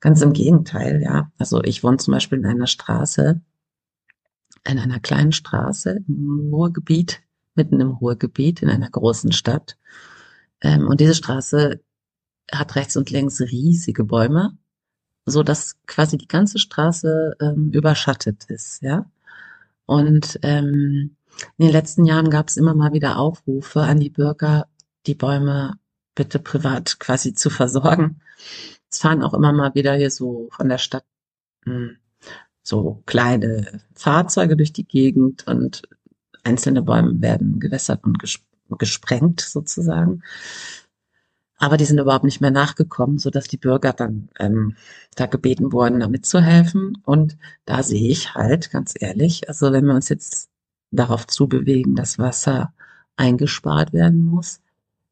Ganz 0.00 0.22
im 0.22 0.32
Gegenteil, 0.32 1.02
ja. 1.02 1.30
Also 1.38 1.62
ich 1.64 1.82
wohne 1.82 1.96
zum 1.96 2.12
Beispiel 2.12 2.38
in 2.38 2.46
einer 2.46 2.68
Straße, 2.68 3.40
in 4.64 4.78
einer 4.78 5.00
kleinen 5.00 5.32
Straße 5.32 6.04
im 6.06 6.50
Ruhrgebiet, 6.52 7.20
mitten 7.58 7.80
im 7.80 7.90
Ruhrgebiet, 7.90 8.62
in 8.62 8.70
einer 8.70 8.88
großen 8.88 9.32
Stadt. 9.32 9.76
Ähm, 10.62 10.88
und 10.88 11.00
diese 11.00 11.14
Straße 11.14 11.80
hat 12.50 12.76
rechts 12.76 12.96
und 12.96 13.10
links 13.10 13.40
riesige 13.40 14.04
Bäume, 14.04 14.56
so 15.26 15.42
dass 15.42 15.76
quasi 15.86 16.16
die 16.16 16.28
ganze 16.28 16.58
Straße 16.58 17.36
ähm, 17.40 17.70
überschattet 17.72 18.46
ist, 18.46 18.82
ja. 18.82 19.10
Und 19.84 20.38
ähm, 20.42 21.16
in 21.56 21.66
den 21.66 21.72
letzten 21.72 22.04
Jahren 22.04 22.30
gab 22.30 22.48
es 22.48 22.56
immer 22.56 22.74
mal 22.74 22.92
wieder 22.92 23.18
Aufrufe 23.18 23.82
an 23.82 24.00
die 24.00 24.10
Bürger, 24.10 24.66
die 25.06 25.14
Bäume 25.14 25.74
bitte 26.14 26.38
privat 26.38 26.98
quasi 26.98 27.34
zu 27.34 27.50
versorgen. 27.50 28.20
Es 28.90 28.98
fahren 29.00 29.22
auch 29.22 29.34
immer 29.34 29.52
mal 29.52 29.74
wieder 29.74 29.94
hier 29.94 30.10
so 30.10 30.48
von 30.50 30.68
der 30.68 30.78
Stadt 30.78 31.04
mh, 31.64 31.74
hm, 31.74 31.96
so 32.62 33.02
kleine 33.06 33.80
Fahrzeuge 33.94 34.56
durch 34.56 34.72
die 34.72 34.84
Gegend 34.84 35.46
und 35.46 35.82
einzelne 36.44 36.82
Bäume 36.82 37.20
werden 37.20 37.60
gewässert 37.60 38.04
und 38.04 38.18
gesp 38.18 38.42
gesprengt 38.76 39.40
sozusagen. 39.40 40.22
Aber 41.56 41.78
die 41.78 41.86
sind 41.86 41.98
überhaupt 41.98 42.24
nicht 42.24 42.42
mehr 42.42 42.50
nachgekommen, 42.50 43.18
so 43.18 43.30
dass 43.30 43.48
die 43.48 43.56
Bürger 43.56 43.94
dann 43.94 44.28
ähm, 44.38 44.76
da 45.16 45.24
gebeten 45.24 45.72
wurden, 45.72 46.00
da 46.00 46.08
mitzuhelfen. 46.08 46.98
Und 47.04 47.38
da 47.64 47.82
sehe 47.82 48.10
ich 48.10 48.34
halt, 48.34 48.70
ganz 48.70 48.94
ehrlich, 48.98 49.48
also 49.48 49.72
wenn 49.72 49.86
wir 49.86 49.94
uns 49.94 50.10
jetzt 50.10 50.50
darauf 50.90 51.26
zubewegen, 51.26 51.96
dass 51.96 52.18
Wasser 52.18 52.74
eingespart 53.16 53.94
werden 53.94 54.24
muss, 54.24 54.60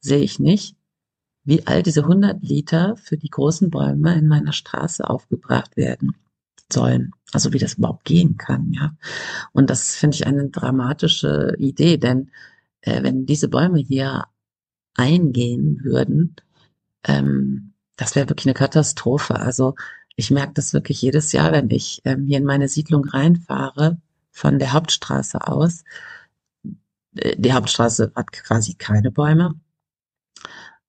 sehe 0.00 0.20
ich 0.20 0.38
nicht, 0.38 0.76
wie 1.44 1.66
all 1.66 1.82
diese 1.82 2.02
100 2.02 2.42
Liter 2.42 2.96
für 2.96 3.16
die 3.16 3.30
großen 3.30 3.70
Bäume 3.70 4.14
in 4.14 4.28
meiner 4.28 4.52
Straße 4.52 5.08
aufgebracht 5.08 5.78
werden 5.78 6.14
sollen. 6.72 7.12
Also 7.32 7.52
wie 7.52 7.58
das 7.58 7.74
überhaupt 7.74 8.04
gehen 8.04 8.36
kann, 8.36 8.72
ja. 8.72 8.94
Und 9.52 9.70
das 9.70 9.94
finde 9.96 10.16
ich 10.16 10.26
eine 10.26 10.48
dramatische 10.48 11.54
Idee, 11.58 11.96
denn 11.96 12.30
äh, 12.82 13.02
wenn 13.02 13.26
diese 13.26 13.48
Bäume 13.48 13.78
hier 13.78 14.24
eingehen 14.94 15.80
würden, 15.82 16.36
ähm, 17.04 17.72
das 17.96 18.14
wäre 18.14 18.28
wirklich 18.28 18.46
eine 18.46 18.54
Katastrophe. 18.54 19.36
Also 19.36 19.74
ich 20.16 20.30
merke 20.30 20.54
das 20.54 20.72
wirklich 20.72 21.02
jedes 21.02 21.32
Jahr, 21.32 21.52
wenn 21.52 21.70
ich 21.70 22.00
ähm, 22.04 22.26
hier 22.26 22.38
in 22.38 22.44
meine 22.44 22.68
Siedlung 22.68 23.04
reinfahre, 23.04 23.98
von 24.30 24.58
der 24.58 24.72
Hauptstraße 24.72 25.46
aus. 25.46 25.84
Äh, 27.16 27.36
die 27.38 27.52
Hauptstraße 27.52 28.12
hat 28.14 28.32
quasi 28.32 28.74
keine 28.74 29.10
Bäume. 29.10 29.54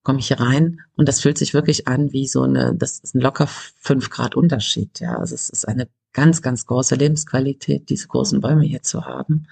Komme 0.08 0.20
ich 0.20 0.30
hier 0.30 0.40
rein 0.40 0.80
und 0.96 1.10
das 1.10 1.20
fühlt 1.20 1.38
sich 1.38 1.54
wirklich 1.54 1.90
an 1.90 2.14
wie 2.14 2.30
so 2.30 2.44
eine, 2.44 2.74
das 2.74 3.00
ist 3.00 3.14
ein 3.14 3.20
locker 3.20 3.46
fünf 3.46 4.10
Grad 4.10 4.36
Unterschied. 4.36 5.02
Ja, 5.02 5.18
also 5.18 5.36
es 5.36 5.50
ist 5.50 5.68
eine 5.68 5.90
ganz, 6.14 6.42
ganz 6.42 6.66
große 6.66 6.96
Lebensqualität, 6.96 7.90
diese 7.90 8.08
großen 8.08 8.40
Bäume 8.40 8.64
hier 8.64 8.82
zu 8.82 9.04
haben. 9.04 9.48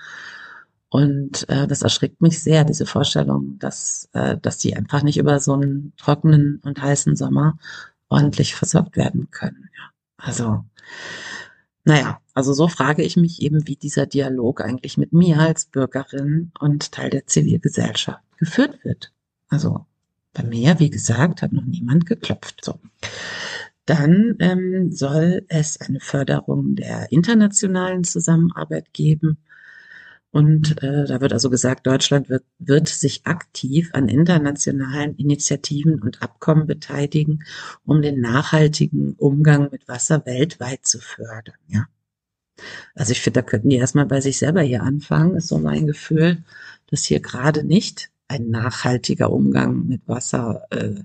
Und 0.88 1.50
äh, 1.50 1.68
das 1.68 1.82
erschrickt 1.82 2.22
mich 2.22 2.42
sehr, 2.42 2.64
diese 2.64 2.86
Vorstellung, 2.86 3.60
dass, 3.60 4.08
äh, 4.14 4.38
dass 4.38 4.58
die 4.58 4.78
einfach 4.78 5.04
nicht 5.04 5.18
über 5.18 5.42
so 5.42 5.56
einen 5.56 5.92
trockenen 5.98 6.62
und 6.64 6.82
heißen 6.82 7.18
Sommer 7.18 7.58
ordentlich 8.08 8.56
versorgt 8.56 8.96
werden 8.96 9.30
können. 9.32 9.70
Ja. 9.78 9.90
Also, 10.16 10.64
naja, 11.84 12.22
also 12.34 12.54
so 12.54 12.70
frage 12.70 13.04
ich 13.04 13.18
mich 13.18 13.42
eben, 13.42 13.68
wie 13.68 13.76
dieser 13.76 14.06
Dialog 14.06 14.62
eigentlich 14.62 14.98
mit 14.98 15.12
mir 15.12 15.38
als 15.38 15.66
Bürgerin 15.66 16.54
und 16.62 16.94
Teil 16.94 17.10
der 17.10 17.28
Zivilgesellschaft 17.28 18.24
geführt 18.38 18.86
wird. 18.86 19.12
Also 19.50 19.86
bei 20.36 20.44
mir, 20.44 20.80
wie 20.80 20.92
gesagt, 20.92 21.42
hat 21.42 21.54
noch 21.54 21.66
niemand 21.66 22.06
geklopft. 22.06 22.64
So. 22.64 22.80
Dann 23.86 24.36
ähm, 24.40 24.92
soll 24.92 25.46
es 25.48 25.82
eine 25.82 26.00
Förderung 26.00 26.76
der 26.76 27.12
internationalen 27.12 28.04
Zusammenarbeit 28.04 28.94
geben 28.94 29.40
und 30.36 30.84
äh, 30.84 31.06
da 31.06 31.22
wird 31.22 31.32
also 31.32 31.50
gesagt, 31.50 31.88
Deutschland 31.88 32.28
wird, 32.28 32.44
wird 32.60 32.90
sich 32.90 33.26
aktiv 33.26 33.92
an 33.94 34.10
internationalen 34.10 35.16
Initiativen 35.16 36.02
und 36.02 36.22
Abkommen 36.22 36.68
beteiligen, 36.68 37.46
um 37.86 38.02
den 38.02 38.20
nachhaltigen 38.20 39.14
Umgang 39.14 39.70
mit 39.72 39.88
Wasser 39.88 40.26
weltweit 40.26 40.86
zu 40.86 41.00
fördern. 41.00 41.56
Ja. 41.70 41.88
Also 42.96 43.14
ich 43.14 43.22
finde, 43.22 43.40
da 43.40 43.48
könnten 43.48 43.70
die 43.70 43.78
erstmal 43.78 44.08
bei 44.08 44.20
sich 44.20 44.38
selber 44.38 44.62
hier 44.62 44.84
anfangen, 44.84 45.38
ist 45.38 45.48
so 45.48 45.58
mein 45.58 45.88
Gefühl, 45.88 46.44
dass 46.88 47.06
hier 47.06 47.22
gerade 47.22 47.64
nicht 47.64 48.12
ein 48.28 48.50
nachhaltiger 48.50 49.32
Umgang 49.32 49.88
mit 49.88 50.08
Wasser 50.08 50.66
äh, 50.72 51.04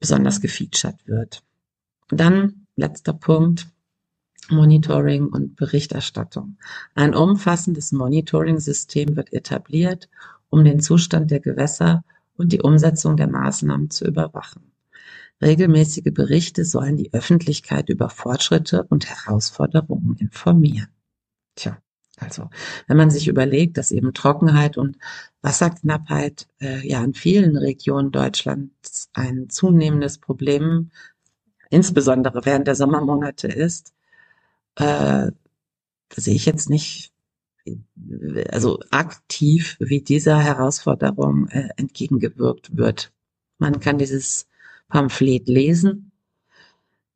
besonders 0.00 0.40
gefeatured 0.40 1.06
wird. 1.06 1.42
Dann 2.08 2.66
letzter 2.76 3.12
Punkt, 3.12 3.68
Monitoring 4.50 5.28
und 5.28 5.56
Berichterstattung. 5.56 6.58
Ein 6.94 7.14
umfassendes 7.14 7.92
Monitoring-System 7.92 9.16
wird 9.16 9.32
etabliert, 9.32 10.10
um 10.50 10.64
den 10.64 10.80
Zustand 10.80 11.30
der 11.30 11.40
Gewässer 11.40 12.04
und 12.36 12.52
die 12.52 12.60
Umsetzung 12.60 13.16
der 13.16 13.28
Maßnahmen 13.28 13.90
zu 13.90 14.04
überwachen. 14.04 14.72
Regelmäßige 15.42 16.12
Berichte 16.12 16.64
sollen 16.64 16.96
die 16.96 17.12
Öffentlichkeit 17.12 17.88
über 17.88 18.08
Fortschritte 18.10 18.84
und 18.84 19.06
Herausforderungen 19.06 20.16
informieren. 20.18 20.88
Tja, 21.56 21.78
also 22.18 22.48
wenn 22.86 22.96
man 22.96 23.10
sich 23.10 23.28
überlegt, 23.28 23.76
dass 23.76 23.90
eben 23.90 24.14
Trockenheit 24.14 24.76
und 24.76 24.96
Wasserknappheit 25.42 26.46
äh, 26.60 26.86
ja 26.86 27.02
in 27.02 27.14
vielen 27.14 27.56
Regionen 27.56 28.12
Deutschlands 28.12 29.10
ein 29.14 29.48
zunehmendes 29.50 30.18
Problem, 30.18 30.90
insbesondere 31.70 32.44
während 32.44 32.66
der 32.68 32.76
Sommermonate 32.76 33.48
ist, 33.48 33.92
äh, 34.76 35.30
sehe 36.14 36.34
ich 36.34 36.46
jetzt 36.46 36.70
nicht, 36.70 37.12
also 38.50 38.78
aktiv, 38.90 39.76
wie 39.80 40.02
dieser 40.02 40.38
Herausforderung 40.38 41.48
äh, 41.48 41.68
entgegengewirkt 41.76 42.76
wird. 42.76 43.12
Man 43.58 43.80
kann 43.80 43.98
dieses 43.98 44.46
Pamphlet 44.88 45.48
lesen, 45.48 46.12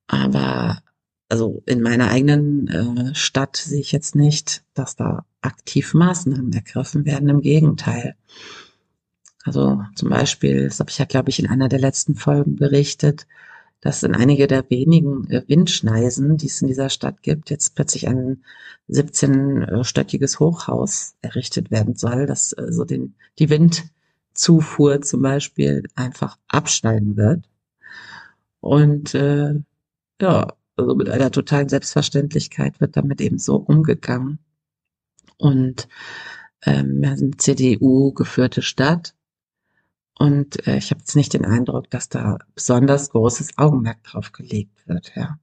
aber 0.06 0.82
also 1.29 1.62
in 1.67 1.83
meiner 1.83 2.11
eigenen 2.11 2.69
äh, 2.69 3.14
Stadt 3.14 3.57
sehe 3.57 3.81
ich 3.81 3.93
jetzt 3.93 4.14
nicht, 4.14 4.64
dass 4.75 4.97
da 4.97 5.25
aktiv 5.41 5.95
Maßnahmen 5.95 6.53
ergriffen 6.53 7.05
werden. 7.05 7.29
Im 7.29 7.43
Gegenteil. 7.43 8.17
Also 9.45 9.83
zum 9.95 10.09
Beispiel, 10.11 10.64
das 10.64 10.81
habe 10.81 10.91
ich 10.91 10.99
ja, 10.99 11.05
glaube 11.05 11.31
ich, 11.31 11.38
in 11.38 11.49
einer 11.49 11.69
der 11.69 11.79
letzten 11.79 12.14
Folgen 12.14 12.57
berichtet, 12.57 13.27
dass 13.81 14.03
in 14.03 14.14
einige 14.14 14.47
der 14.47 14.69
wenigen 14.71 15.31
äh, 15.31 15.45
Windschneisen, 15.47 16.37
die 16.37 16.47
es 16.47 16.61
in 16.62 16.69
dieser 16.69 16.91
Stadt 16.91 17.23
gibt, 17.23 17.51
jetzt 17.51 17.75
plötzlich 17.75 18.09
ein 18.09 18.43
17-stöckiges 18.88 20.41
Hochhaus 20.41 21.14
errichtet 21.23 21.71
werden 21.71 21.95
soll, 21.95 22.27
das 22.27 22.53
äh, 22.55 22.73
so 22.73 22.85
den, 22.85 23.14
die 23.38 23.51
Windzufuhr 23.51 25.03
zum 25.03 25.23
Beispiel 25.23 25.85
einfach 25.95 26.38
abschneiden 26.49 27.17
wird. 27.17 27.49
Und 28.61 29.14
äh, 29.14 29.55
ja, 30.21 30.53
also 30.79 30.95
mit 30.95 31.09
einer 31.09 31.31
totalen 31.31 31.69
Selbstverständlichkeit 31.69 32.81
wird 32.81 32.97
damit 32.97 33.21
eben 33.21 33.38
so 33.38 33.57
umgegangen. 33.57 34.38
Und 35.37 35.88
ähm, 36.64 37.03
wir 37.03 37.17
sind 37.17 37.41
CDU 37.41 38.12
geführte 38.12 38.62
Stadt 38.62 39.14
und 40.19 40.67
äh, 40.67 40.79
ich 40.79 40.91
habe 40.91 41.01
jetzt 41.01 41.14
nicht 41.14 41.33
den 41.33 41.45
Eindruck, 41.45 41.91
dass 41.91 42.09
da 42.09 42.38
besonders 42.55 43.11
großes 43.11 43.57
Augenmerk 43.57 44.03
drauf 44.03 44.33
gelegt 44.33 44.87
wird, 44.87 45.12
ja. 45.14 45.38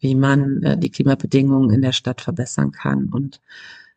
Wie 0.00 0.16
man 0.16 0.62
äh, 0.62 0.76
die 0.76 0.90
Klimabedingungen 0.90 1.70
in 1.70 1.80
der 1.80 1.92
Stadt 1.92 2.20
verbessern 2.20 2.72
kann 2.72 3.08
und 3.08 3.40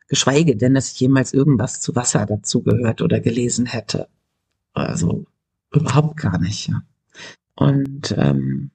geschweige 0.06 0.56
denn, 0.56 0.74
dass 0.74 0.92
ich 0.92 1.00
jemals 1.00 1.34
irgendwas 1.34 1.80
zu 1.80 1.96
Wasser 1.96 2.24
dazugehört 2.26 3.02
oder 3.02 3.20
gelesen 3.20 3.66
hätte. 3.66 4.08
Also 4.72 5.26
überhaupt 5.72 6.16
gar 6.16 6.38
nicht, 6.38 6.68
ja. 6.68 6.82
Und 7.56 8.14
ähm, 8.16 8.70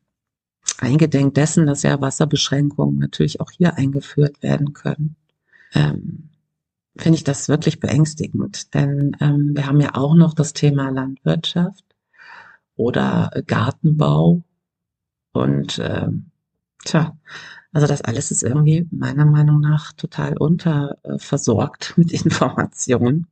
eingedenk 0.80 1.34
dessen, 1.36 1.66
dass 1.66 1.84
ja 1.84 2.00
Wasserbeschränkungen 2.02 2.98
natürlich 3.00 3.42
auch 3.42 3.52
hier 3.52 3.76
eingeführt 3.76 4.42
werden 4.42 4.74
können, 4.74 5.16
ähm, 5.74 6.30
finde 6.96 7.18
ich 7.18 7.24
das 7.24 7.50
wirklich 7.50 7.80
beängstigend. 7.80 8.74
Denn 8.74 9.16
ähm, 9.20 9.56
wir 9.56 9.68
haben 9.68 9.82
ja 9.82 9.96
auch 9.96 10.16
noch 10.16 10.34
das 10.34 10.54
Thema 10.54 10.90
Landwirtschaft 10.90 11.84
oder 12.76 13.32
Gartenbau. 13.48 14.44
Und 15.32 15.80
ähm, 15.84 16.32
tja, 16.86 17.18
also 17.72 17.88
das 17.88 18.02
alles 18.02 18.32
ist 18.32 18.44
irgendwie 18.44 18.88
meiner 18.92 19.26
Meinung 19.26 19.60
nach 19.60 19.94
total 19.94 20.38
unterversorgt 20.38 21.98
mit 21.98 22.12
Informationen. 22.26 23.28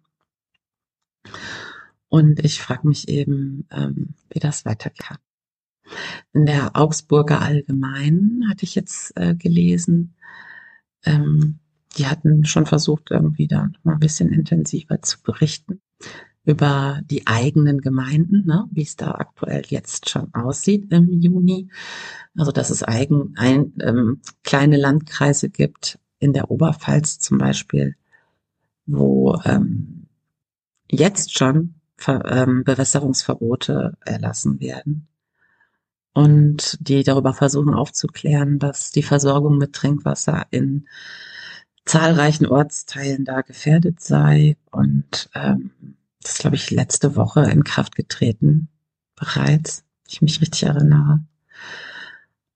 Und 2.10 2.44
ich 2.44 2.62
frage 2.62 2.88
mich 2.88 3.08
eben, 3.08 3.68
ähm, 3.72 4.16
wie 4.30 4.40
das 4.40 4.66
weitergeht. 4.66 5.20
In 6.34 6.46
der 6.46 6.76
Augsburger 6.76 7.42
Allgemeinen 7.42 8.50
hatte 8.50 8.64
ich 8.64 8.76
jetzt 8.76 9.16
äh, 9.18 9.36
gelesen, 9.36 10.16
ähm, 11.04 11.60
die 11.98 12.08
hatten 12.08 12.46
schon 12.46 12.66
versucht, 12.66 13.12
irgendwie 13.12 13.48
da 13.48 13.70
mal 13.84 13.94
ein 13.94 14.00
bisschen 14.00 14.32
intensiver 14.32 15.02
zu 15.02 15.22
berichten 15.22 15.82
über 16.44 17.02
die 17.06 17.28
eigenen 17.28 17.82
Gemeinden, 17.82 18.46
ne, 18.46 18.68
wie 18.72 18.82
es 18.82 18.96
da 18.96 19.12
aktuell 19.12 19.64
jetzt 19.68 20.10
schon 20.10 20.34
aussieht 20.34 20.92
im 20.92 21.22
Juni. 21.22 21.70
Also 22.36 22.52
dass 22.52 22.70
es 22.70 22.84
eigen, 22.84 23.34
ein, 23.38 23.74
ähm, 23.82 24.22
kleine 24.44 24.78
Landkreise 24.78 25.50
gibt, 25.50 26.00
in 26.20 26.34
der 26.34 26.50
Oberpfalz 26.50 27.20
zum 27.20 27.38
Beispiel, 27.38 27.96
wo 28.86 29.40
ähm, 29.46 30.08
jetzt 30.90 31.38
schon 31.38 31.76
Ver, 31.98 32.26
ähm, 32.26 32.64
Bewässerungsverbote 32.64 33.96
erlassen 34.04 34.60
werden 34.60 35.08
und 36.14 36.78
die 36.82 37.04
darüber 37.04 37.34
versuchen 37.34 37.74
aufzuklären, 37.74 38.60
dass 38.60 38.92
die 38.92 39.04
Versorgung 39.04 39.58
mit 39.58 39.74
Trinkwasser 39.74 40.46
in 40.52 40.88
zahlreichen 41.86 42.46
Ortsteilen 42.46 43.26
da 43.26 43.42
gefährdet 43.42 44.02
sei. 44.02 44.58
Und 44.72 45.30
ähm, 45.34 45.72
das 46.22 46.34
ist, 46.34 46.40
glaube 46.40 46.56
ich, 46.56 46.70
letzte 46.72 47.16
Woche 47.16 47.50
in 47.50 47.64
Kraft 47.64 47.96
getreten 47.96 48.68
bereits, 49.16 49.84
ich 50.08 50.22
mich 50.22 50.42
richtig 50.42 50.64
erinnere. 50.64 51.22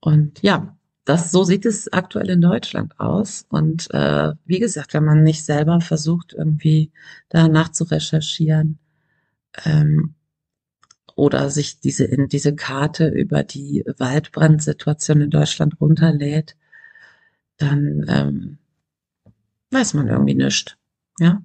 Und 0.00 0.42
ja, 0.42 0.76
das 1.04 1.30
so 1.30 1.44
sieht 1.44 1.64
es 1.64 1.92
aktuell 1.92 2.30
in 2.30 2.40
Deutschland 2.40 2.98
aus. 3.00 3.46
Und 3.48 3.90
äh, 3.92 4.34
wie 4.44 4.58
gesagt, 4.58 4.92
wenn 4.92 5.04
man 5.04 5.22
nicht 5.22 5.44
selber 5.44 5.80
versucht, 5.80 6.34
irgendwie 6.34 6.92
danach 7.28 7.70
zu 7.70 7.84
recherchieren 7.84 8.78
ähm, 9.64 10.15
oder 11.16 11.50
sich 11.50 11.80
diese 11.80 12.04
in 12.04 12.28
diese 12.28 12.54
Karte 12.54 13.08
über 13.08 13.42
die 13.42 13.84
Waldbrandsituation 13.98 15.22
in 15.22 15.30
Deutschland 15.30 15.80
runterlädt, 15.80 16.56
dann 17.56 18.04
ähm, 18.08 18.58
weiß 19.70 19.94
man 19.94 20.08
irgendwie 20.08 20.34
nicht. 20.34 20.78
Ja. 21.18 21.42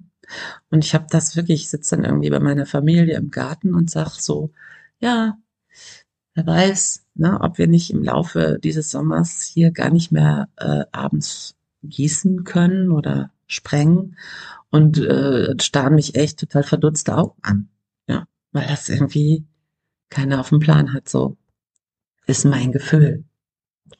Und 0.70 0.84
ich 0.84 0.94
habe 0.94 1.06
das 1.10 1.36
wirklich, 1.36 1.62
ich 1.62 1.70
sitze 1.70 1.96
dann 1.96 2.04
irgendwie 2.04 2.30
bei 2.30 2.38
meiner 2.38 2.66
Familie 2.66 3.16
im 3.16 3.30
Garten 3.30 3.74
und 3.74 3.90
sag 3.90 4.10
so, 4.10 4.50
ja, 5.00 5.38
wer 6.34 6.46
weiß, 6.46 7.04
ne, 7.14 7.40
ob 7.40 7.56
wir 7.56 7.66
nicht 7.66 7.90
im 7.90 8.02
Laufe 8.02 8.58
dieses 8.62 8.90
Sommers 8.90 9.42
hier 9.42 9.70
gar 9.72 9.90
nicht 9.90 10.12
mehr 10.12 10.48
äh, 10.56 10.84
abends 10.92 11.56
gießen 11.82 12.44
können 12.44 12.90
oder 12.90 13.30
sprengen 13.46 14.16
und 14.70 14.98
äh, 14.98 15.54
starren 15.60 15.94
mich 15.94 16.14
echt 16.14 16.38
total 16.38 16.62
verdutzte 16.62 17.16
Augen 17.16 17.38
an. 17.42 17.68
Ja, 18.06 18.26
weil 18.52 18.66
das 18.66 18.88
irgendwie 18.90 19.44
keiner 20.12 20.40
auf 20.40 20.50
dem 20.50 20.60
Plan 20.60 20.92
hat. 20.92 21.08
So 21.08 21.36
ist 22.26 22.44
mein 22.44 22.72
Gefühl. 22.72 23.24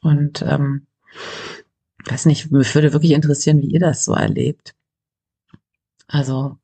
Und 0.01 0.41
ähm, 0.43 0.87
weiß 2.05 2.25
nicht, 2.25 2.51
mich 2.51 2.73
würde 2.75 2.93
wirklich 2.93 3.11
interessieren, 3.11 3.61
wie 3.61 3.71
ihr 3.71 3.79
das 3.79 4.05
so 4.05 4.13
erlebt. 4.13 4.75
Also 6.07 6.57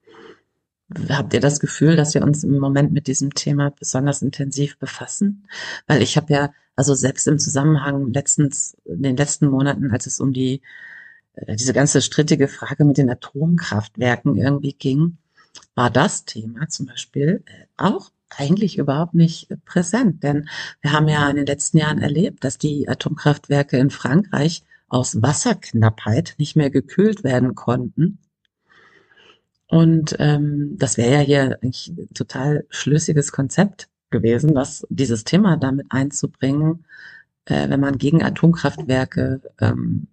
habt 1.10 1.34
ihr 1.34 1.40
das 1.40 1.60
Gefühl, 1.60 1.96
dass 1.96 2.14
wir 2.14 2.24
uns 2.24 2.44
im 2.44 2.58
Moment 2.60 2.92
mit 2.92 3.08
diesem 3.08 3.34
Thema 3.34 3.72
besonders 3.72 4.22
intensiv 4.22 4.78
befassen? 4.78 5.48
Weil 5.88 6.02
ich 6.02 6.18
habe 6.18 6.34
ja, 6.34 6.54
also 6.76 6.94
selbst 6.94 7.28
im 7.28 7.40
Zusammenhang 7.40 8.12
letztens, 8.12 8.78
in 8.86 9.04
den 9.04 9.18
letzten 9.18 9.48
Monaten, 9.48 9.92
als 9.92 10.06
es 10.08 10.20
um 10.20 10.34
die 10.34 10.62
äh, 11.34 11.56
diese 11.56 11.74
ganze 11.74 12.02
strittige 12.02 12.48
Frage 12.48 12.86
mit 12.86 12.98
den 12.98 13.10
Atomkraftwerken 13.10 14.36
irgendwie 14.36 14.74
ging, 14.74 15.18
war 15.76 15.90
das 15.90 16.26
Thema 16.26 16.68
zum 16.70 16.86
Beispiel 16.86 17.44
äh, 17.46 17.66
auch 17.78 18.12
eigentlich 18.38 18.78
überhaupt 18.78 19.14
nicht 19.16 19.50
präsent. 19.66 20.24
Denn 20.24 20.50
wir 20.82 20.92
haben 20.92 21.08
ja 21.08 21.30
in 21.30 21.36
den 21.36 21.46
letzten 21.46 21.78
Jahren 21.78 22.02
erlebt, 22.02 22.44
dass 22.44 22.58
die 22.58 22.88
Atomkraftwerke 22.88 23.78
in 23.78 23.90
Frankreich 23.90 24.64
aus 24.88 25.22
Wasserknappheit 25.22 26.36
nicht 26.38 26.56
mehr 26.56 26.70
gekühlt 26.70 27.24
werden 27.24 27.56
konnten. 27.56 28.20
Und 29.68 30.16
ähm, 30.20 30.76
das 30.78 30.98
wäre 30.98 31.14
ja 31.14 31.20
hier 31.20 31.60
eigentlich 31.62 31.90
ein 31.90 32.14
total 32.14 32.66
schlüssiges 32.70 33.32
Konzept 33.32 33.88
gewesen, 34.10 34.56
was 34.56 34.86
dieses 34.90 35.24
Thema 35.24 35.58
damit 35.58 35.86
einzubringen, 35.90 36.86
äh, 37.46 37.70
wenn 37.70 37.80
man 37.80 38.00
gegen 38.00 38.24
Atomkraftwerke 38.24 39.42
ähm, 39.60 40.08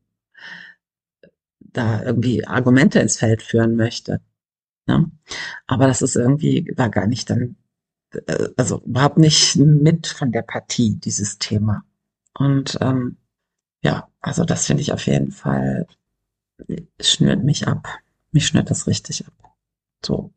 da 1.58 2.02
irgendwie 2.02 2.46
Argumente 2.46 3.00
ins 3.00 3.16
Feld 3.16 3.42
führen 3.42 3.76
möchte. 3.76 4.20
Ja? 4.86 5.06
Aber 5.66 5.86
das 5.86 6.02
ist 6.02 6.16
irgendwie, 6.16 6.70
war 6.76 6.90
gar 6.90 7.06
nicht 7.06 7.30
dann, 7.30 7.56
also 8.56 8.80
überhaupt 8.82 9.18
nicht 9.18 9.56
mit 9.56 10.06
von 10.06 10.32
der 10.32 10.42
Partie, 10.42 10.96
dieses 10.96 11.38
Thema. 11.38 11.84
Und 12.34 12.78
ähm, 12.80 13.16
ja, 13.82 14.08
also 14.20 14.44
das 14.44 14.66
finde 14.66 14.82
ich 14.82 14.92
auf 14.92 15.06
jeden 15.06 15.32
Fall, 15.32 15.86
schnürt 17.00 17.44
mich 17.44 17.66
ab. 17.66 17.88
Mich 18.32 18.46
schnürt 18.46 18.70
das 18.70 18.86
richtig 18.86 19.26
ab. 19.26 19.54
So. 20.04 20.32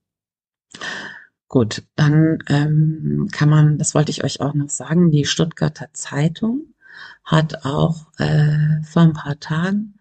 Gut, 1.48 1.84
dann 1.96 2.40
ähm, 2.48 3.28
kann 3.32 3.50
man, 3.50 3.78
das 3.78 3.96
wollte 3.96 4.12
ich 4.12 4.24
euch 4.24 4.40
auch 4.40 4.54
noch 4.54 4.70
sagen, 4.70 5.10
die 5.10 5.26
Stuttgarter 5.26 5.90
Zeitung 5.94 6.76
hat 7.24 7.66
auch 7.66 8.08
äh, 8.20 8.82
vor 8.84 9.02
ein 9.02 9.14
paar 9.14 9.40
Tagen 9.40 9.96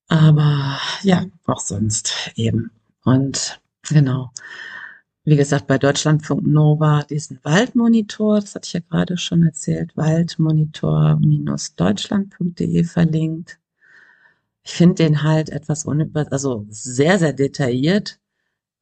Aber 0.07 0.79
ja, 1.01 1.25
auch 1.45 1.59
sonst 1.59 2.31
eben. 2.35 2.71
Und 3.03 3.61
genau. 3.89 4.31
Wie 5.25 5.37
gesagt, 5.37 5.67
bei 5.67 5.77
Deutschlandfunk 5.77 6.45
Nova 6.45 7.03
diesen 7.03 7.39
Waldmonitor, 7.43 8.41
das 8.41 8.55
hatte 8.55 8.67
ich 8.67 8.73
ja 8.73 8.81
gerade 8.81 9.17
schon 9.17 9.43
erzählt, 9.43 9.95
waldmonitor-deutschland.de 9.95 12.83
verlinkt. 12.83 13.57
Ich 14.63 14.73
finde 14.73 14.95
den 14.95 15.23
halt 15.23 15.49
etwas 15.49 15.85
unüber, 15.85 16.25
also 16.31 16.65
sehr, 16.69 17.19
sehr 17.19 17.33
detailliert, 17.33 18.19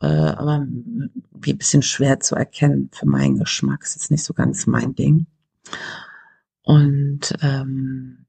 äh, 0.02 0.08
aber 0.08 0.67
wie 1.32 1.54
ein 1.54 1.58
bisschen 1.58 1.82
schwer 1.82 2.20
zu 2.20 2.36
erkennen 2.36 2.89
für 2.94 3.08
meinen 3.08 3.38
Geschmack. 3.38 3.84
Ist 3.84 3.96
jetzt 3.96 4.12
nicht 4.12 4.24
so 4.24 4.34
ganz 4.34 4.67
mein 4.67 4.96
Ding. 4.96 5.26
Und 6.63 7.34
ähm, 7.41 8.26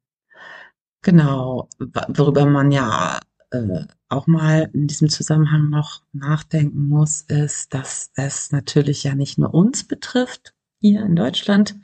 genau, 1.03 1.69
worüber 2.09 2.47
man 2.47 2.73
ja 2.73 3.21
äh, 3.51 3.85
auch 4.09 4.27
mal 4.27 4.71
in 4.73 4.87
diesem 4.87 5.09
Zusammenhang 5.09 5.69
noch 5.69 6.03
nachdenken 6.13 6.89
muss, 6.89 7.23
ist, 7.23 7.75
dass 7.75 8.11
es 8.15 8.51
natürlich 8.51 9.05
ja 9.05 9.15
nicht 9.15 9.39
nur 9.39 9.53
uns 9.53 9.87
betrifft 9.87 10.55
hier 10.81 11.03
in 11.03 11.17
Deutschland, 11.17 11.77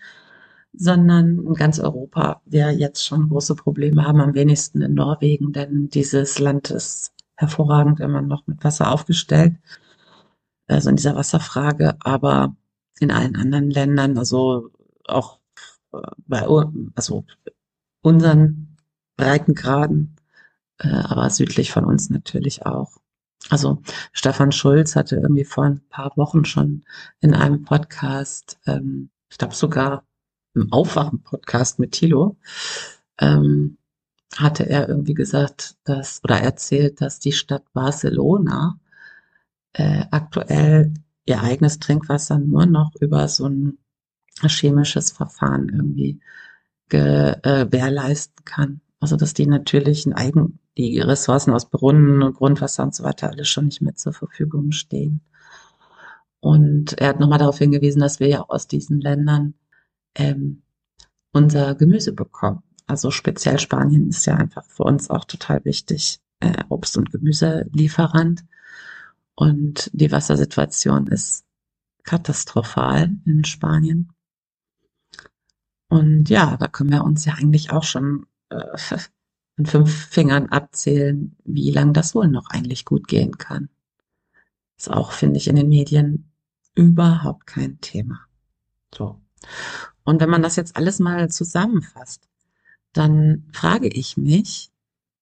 sondern 0.79 1.39
in 1.39 1.55
ganz 1.55 1.79
Europa 1.79 2.41
wir 2.47 2.73
jetzt 2.73 3.05
schon 3.05 3.29
große 3.29 3.55
Probleme 3.55 4.05
haben, 4.05 4.21
am 4.21 4.35
wenigsten 4.35 4.83
in 4.83 4.95
Norwegen, 4.95 5.53
denn 5.53 5.89
dieses 5.89 6.39
Land 6.39 6.71
ist 6.71 7.13
hervorragend 7.37 8.01
immer 8.01 8.23
noch 8.23 8.47
mit 8.47 8.63
Wasser 8.65 8.91
aufgestellt, 8.93 9.57
also 10.67 10.91
in 10.91 10.97
dieser 10.97 11.17
Wasserfrage, 11.17 11.97
aber 12.01 12.57
in 13.01 13.11
allen 13.11 13.37
anderen 13.37 13.71
Ländern, 13.71 14.19
also 14.19 14.71
auch 15.07 15.39
äh, 15.93 15.99
bei 16.27 16.47
also 16.95 17.25
unseren 18.03 18.77
Breitengraden 19.17 20.19
äh, 20.79 20.89
aber 20.89 21.31
südlich 21.31 21.73
von 21.73 21.85
uns 21.85 22.11
natürlich 22.11 22.67
auch. 22.67 22.97
Also 23.51 23.83
Stefan 24.13 24.53
Schulz 24.53 24.97
hatte 24.97 25.17
irgendwie 25.17 25.45
vor 25.45 25.65
ein 25.65 25.81
paar 25.89 26.17
Wochen 26.17 26.45
schon 26.45 26.85
in 27.21 27.35
einem 27.35 27.63
Podcast, 27.65 28.59
ähm, 28.67 29.11
ich 29.31 29.39
glaube 29.39 29.55
sogar 29.55 30.05
im 30.55 30.73
Aufwachen-Podcast 30.73 31.79
mit 31.79 31.93
Thilo, 31.93 32.37
ähm, 33.21 33.79
hatte 34.37 34.69
er 34.69 34.89
irgendwie 34.89 35.15
gesagt, 35.15 35.77
dass 35.85 36.21
oder 36.25 36.41
erzählt, 36.41 37.01
dass 37.01 37.19
die 37.19 37.33
Stadt 37.33 37.65
Barcelona 37.73 38.79
äh, 39.73 40.05
aktuell 40.11 40.93
ihr 41.25 41.43
eigenes 41.43 41.79
Trinkwasser 41.79 42.39
nur 42.39 42.67
noch 42.67 42.93
über 43.01 43.29
so 43.29 43.47
ein 43.47 43.79
chemisches 44.47 45.11
Verfahren 45.11 45.69
irgendwie 45.69 46.21
gewährleisten 46.89 48.45
kann. 48.45 48.81
Also 49.01 49.17
dass 49.17 49.35
die 49.35 49.47
natürlichen 49.47 50.13
Eigen 50.13 50.59
die 50.77 51.01
Ressourcen 51.01 51.53
aus 51.53 51.69
Brunnen 51.69 52.23
und 52.23 52.37
Grundwasser 52.37 52.85
und 52.85 52.95
so 52.95 53.03
weiter 53.05 53.31
alles 53.31 53.49
schon 53.49 53.67
nicht 53.67 53.83
mehr 53.83 53.97
zur 53.97 54.13
Verfügung 54.13 54.73
stehen. 54.73 55.21
Und 56.41 56.93
er 56.99 57.09
hat 57.09 57.21
nochmal 57.21 57.41
darauf 57.41 57.59
hingewiesen, 57.59 58.01
dass 58.01 58.21
wir 58.21 58.29
ja 58.29 58.43
aus 58.43 58.69
diesen 58.69 59.01
Ländern 59.01 59.55
ähm, 60.19 60.63
unser 61.33 61.75
Gemüse 61.75 62.13
bekommen. 62.13 62.63
Also 62.87 63.11
speziell 63.11 63.59
Spanien 63.59 64.09
ist 64.09 64.27
ja 64.27 64.35
einfach 64.35 64.65
für 64.65 64.85
uns 64.85 65.11
auch 65.11 65.25
total 65.25 65.65
wichtig, 65.65 66.21
äh, 66.41 66.65
Obst- 66.69 66.97
und 66.97 67.11
Gemüselieferant. 67.11 68.45
Und 69.35 69.91
die 69.93 70.11
Wassersituation 70.11 71.07
ist 71.07 71.45
katastrophal 72.03 73.11
in 73.25 73.45
Spanien. 73.45 74.13
Und 75.89 76.29
ja, 76.29 76.57
da 76.57 76.67
können 76.67 76.91
wir 76.91 77.05
uns 77.05 77.25
ja 77.25 77.35
eigentlich 77.35 77.71
auch 77.71 77.85
schon 77.85 78.27
äh, 78.51 78.57
an 79.57 79.67
fünf 79.67 80.07
Fingern 80.07 80.47
abzählen, 80.47 81.37
wie 81.45 81.71
lang 81.71 81.93
das 81.93 82.15
wohl 82.15 82.29
noch 82.29 82.51
eigentlich 82.51 82.85
gut 82.85 83.07
gehen 83.09 83.39
kann. 83.39 83.69
Ist 84.77 84.91
auch, 84.91 85.13
finde 85.13 85.39
ich, 85.39 85.49
in 85.49 85.57
den 85.57 85.69
Medien 85.69 86.31
überhaupt 86.75 87.47
kein 87.47 87.81
Thema. 87.81 88.21
So. 88.95 89.21
Und 90.09 90.21
wenn 90.21 90.31
man 90.31 90.43
das 90.43 90.57
jetzt 90.57 90.77
alles 90.77 90.99
mal 90.99 91.29
zusammenfasst, 91.31 92.29
dann 92.93 93.45
frage 93.53 93.89
ich 93.89 94.17
mich, 94.17 94.71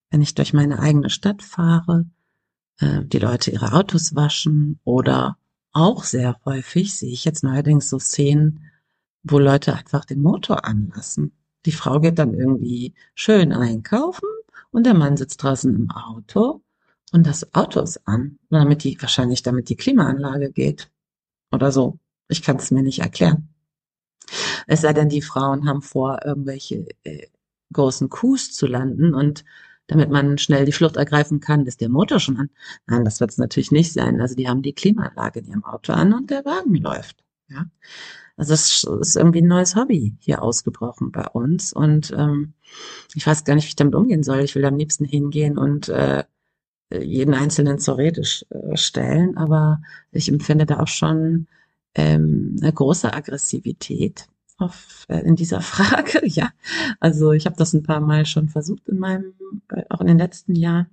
wenn 0.09 0.21
ich 0.21 0.35
durch 0.35 0.53
meine 0.53 0.79
eigene 0.79 1.09
Stadt 1.09 1.43
fahre, 1.43 2.05
äh, 2.79 3.03
die 3.03 3.19
Leute 3.19 3.51
ihre 3.51 3.73
Autos 3.73 4.15
waschen 4.15 4.79
oder 4.83 5.37
auch 5.73 6.03
sehr 6.03 6.39
häufig 6.45 6.95
sehe 6.95 7.11
ich 7.11 7.25
jetzt 7.25 7.43
neuerdings 7.43 7.89
so 7.89 7.99
Szenen, 7.99 8.71
wo 9.23 9.39
Leute 9.39 9.75
einfach 9.75 10.05
den 10.05 10.21
Motor 10.21 10.65
anlassen 10.65 11.33
die 11.67 11.73
Frau 11.73 11.99
geht 11.99 12.17
dann 12.17 12.33
irgendwie 12.33 12.93
schön 13.13 13.51
einkaufen 13.51 14.27
und 14.71 14.85
der 14.85 14.93
Mann 14.93 15.17
sitzt 15.17 15.43
draußen 15.43 15.75
im 15.75 15.91
Auto 15.91 16.61
und 17.11 17.27
das 17.27 17.53
Auto 17.53 17.81
ist 17.81 18.07
an, 18.07 18.39
damit 18.49 18.85
die, 18.85 18.97
wahrscheinlich 19.01 19.43
damit 19.43 19.67
die 19.67 19.75
Klimaanlage 19.75 20.51
geht 20.51 20.89
oder 21.51 21.73
so. 21.73 21.99
Ich 22.29 22.41
kann 22.41 22.55
es 22.55 22.71
mir 22.71 22.83
nicht 22.83 22.99
erklären. 22.99 23.49
Es 24.67 24.81
sei 24.81 24.93
denn, 24.93 25.09
die 25.09 25.21
Frauen 25.21 25.67
haben 25.67 25.81
vor, 25.81 26.19
irgendwelche 26.23 26.85
äh, 27.03 27.27
großen 27.73 28.09
Coups 28.09 28.53
zu 28.53 28.67
landen 28.67 29.13
und 29.13 29.43
damit 29.87 30.09
man 30.09 30.37
schnell 30.37 30.65
die 30.65 30.73
Flucht 30.73 30.97
ergreifen 30.97 31.39
kann, 31.39 31.65
ist 31.65 31.79
der 31.81 31.89
Motor 31.89 32.19
schon 32.19 32.37
an. 32.37 32.49
Nein, 32.87 33.05
das 33.05 33.19
wird 33.21 33.31
es 33.31 33.37
natürlich 33.37 33.71
nicht 33.71 33.93
sein. 33.93 34.19
Also 34.19 34.35
die 34.35 34.47
haben 34.47 34.61
die 34.61 34.73
Klimaanlage 34.73 35.39
in 35.39 35.47
ihrem 35.47 35.63
Auto 35.63 35.93
an 35.93 36.13
und 36.13 36.29
der 36.29 36.43
Wagen 36.45 36.75
läuft. 36.75 37.23
Ja. 37.49 37.65
Also 38.35 38.53
es 38.53 38.83
ist 38.83 39.15
irgendwie 39.15 39.41
ein 39.41 39.47
neues 39.47 39.75
Hobby 39.75 40.15
hier 40.19 40.43
ausgebrochen 40.43 41.11
bei 41.11 41.25
uns 41.27 41.73
und 41.73 42.13
ähm, 42.15 42.53
ich 43.15 43.25
weiß 43.25 43.45
gar 43.45 43.55
nicht, 43.55 43.65
wie 43.65 43.69
ich 43.69 43.75
damit 43.75 43.95
umgehen 43.95 44.23
soll. 44.23 44.41
Ich 44.41 44.53
will 44.53 44.65
am 44.65 44.77
liebsten 44.77 45.05
hingehen 45.05 45.57
und 45.57 45.89
äh, 45.89 46.23
jeden 46.91 47.33
Einzelnen 47.33 47.79
zur 47.79 47.97
Rede 47.97 48.21
äh, 48.21 48.77
stellen, 48.77 49.37
aber 49.37 49.81
ich 50.11 50.29
empfinde 50.29 50.65
da 50.65 50.81
auch 50.81 50.87
schon 50.87 51.47
ähm, 51.95 52.57
eine 52.61 52.71
große 52.71 53.11
Aggressivität 53.11 54.27
auf, 54.57 55.05
äh, 55.09 55.19
in 55.19 55.35
dieser 55.35 55.61
Frage. 55.61 56.25
Ja, 56.27 56.51
also 56.99 57.31
ich 57.31 57.45
habe 57.45 57.55
das 57.55 57.73
ein 57.73 57.83
paar 57.83 58.01
Mal 58.01 58.25
schon 58.25 58.49
versucht 58.49 58.87
in 58.89 58.99
meinem, 58.99 59.33
äh, 59.69 59.83
auch 59.89 60.01
in 60.01 60.07
den 60.07 60.17
letzten 60.17 60.55
Jahren 60.55 60.87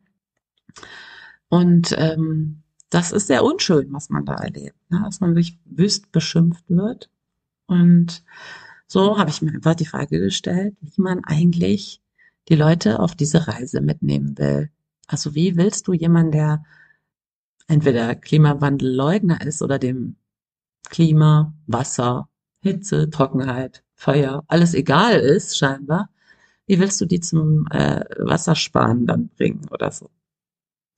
und 1.48 1.94
ähm, 1.98 2.62
das 2.90 3.12
ist 3.12 3.26
sehr 3.26 3.44
unschön, 3.44 3.92
was 3.92 4.10
man 4.10 4.24
da 4.24 4.34
erlebt, 4.34 4.78
ne? 4.90 5.02
dass 5.04 5.20
man 5.20 5.30
wirklich 5.30 5.58
wüst 5.64 6.12
beschimpft 6.12 6.64
wird 6.68 7.10
und 7.66 8.22
so 8.86 9.18
habe 9.18 9.30
ich 9.30 9.42
mir 9.42 9.52
einfach 9.52 9.74
die 9.74 9.86
Frage 9.86 10.20
gestellt, 10.20 10.76
wie 10.80 11.00
man 11.00 11.24
eigentlich 11.24 12.00
die 12.48 12.56
Leute 12.56 13.00
auf 13.00 13.14
diese 13.14 13.48
Reise 13.48 13.80
mitnehmen 13.80 14.36
will. 14.38 14.70
Also 15.06 15.34
wie 15.34 15.56
willst 15.56 15.88
du 15.88 15.92
jemanden, 15.92 16.32
der 16.32 16.64
entweder 17.66 18.14
Klimawandelleugner 18.14 19.40
ist 19.40 19.62
oder 19.62 19.78
dem 19.78 20.16
Klima, 20.90 21.54
Wasser, 21.66 22.28
Hitze, 22.64 23.10
Trockenheit, 23.10 23.84
Feuer, 23.94 24.42
alles 24.48 24.74
egal 24.74 25.20
ist 25.20 25.58
scheinbar, 25.58 26.08
wie 26.66 26.80
willst 26.80 27.00
du 27.00 27.06
die 27.06 27.20
zum 27.20 27.66
äh, 27.70 28.04
Wassersparen 28.18 29.06
dann 29.06 29.28
bringen 29.28 29.68
oder 29.70 29.92
so? 29.92 30.10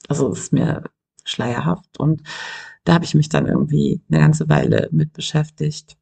Also 0.08 0.32
ist 0.32 0.52
mir 0.52 0.84
schleierhaft 1.24 1.98
und 1.98 2.22
da 2.84 2.94
habe 2.94 3.04
ich 3.04 3.14
mich 3.14 3.28
dann 3.28 3.46
irgendwie 3.46 4.00
eine 4.08 4.20
ganze 4.20 4.48
Weile 4.48 4.88
mit 4.92 5.12
beschäftigt. 5.12 5.96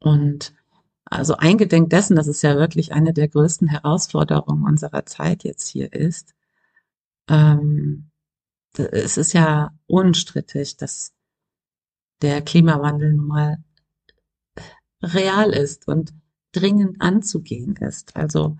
Und 0.00 0.52
also 1.04 1.36
eingedenk 1.36 1.90
dessen, 1.90 2.16
dass 2.16 2.26
es 2.26 2.42
ja 2.42 2.56
wirklich 2.56 2.92
eine 2.92 3.12
der 3.12 3.28
größten 3.28 3.68
Herausforderungen 3.68 4.64
unserer 4.64 5.06
Zeit 5.06 5.44
jetzt 5.44 5.68
hier 5.68 5.92
ist, 5.92 6.34
ähm, 7.28 8.10
es 8.76 9.16
ist 9.16 9.32
ja 9.34 9.72
unstrittig, 9.86 10.76
dass 10.76 11.12
der 12.22 12.42
Klimawandel 12.42 13.14
nun 13.14 13.26
mal 13.28 13.58
real 15.02 15.50
ist 15.50 15.88
und 15.88 16.12
dringend 16.52 17.00
anzugehen 17.00 17.76
ist. 17.76 18.16
Also 18.16 18.56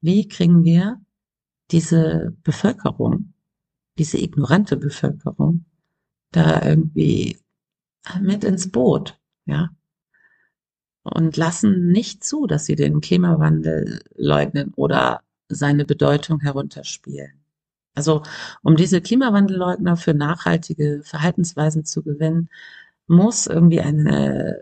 wie 0.00 0.28
kriegen 0.28 0.64
wir 0.64 1.00
diese 1.70 2.36
Bevölkerung, 2.42 3.32
diese 3.98 4.18
ignorante 4.18 4.76
Bevölkerung, 4.76 5.64
da 6.30 6.62
irgendwie 6.64 7.38
mit 8.20 8.44
ins 8.44 8.70
Boot, 8.70 9.18
ja? 9.46 9.70
und 11.02 11.36
lassen 11.36 11.88
nicht 11.88 12.24
zu, 12.24 12.46
dass 12.46 12.64
sie 12.66 12.76
den 12.76 13.00
Klimawandel 13.00 14.02
leugnen 14.14 14.72
oder 14.74 15.22
seine 15.48 15.84
Bedeutung 15.84 16.40
herunterspielen. 16.40 17.32
Also 17.94 18.22
um 18.62 18.76
diese 18.76 19.00
Klimawandelleugner 19.00 19.96
für 19.96 20.14
nachhaltige 20.14 21.02
Verhaltensweisen 21.04 21.84
zu 21.84 22.02
gewinnen, 22.02 22.48
muss 23.06 23.46
irgendwie 23.46 23.80
eine 23.80 24.60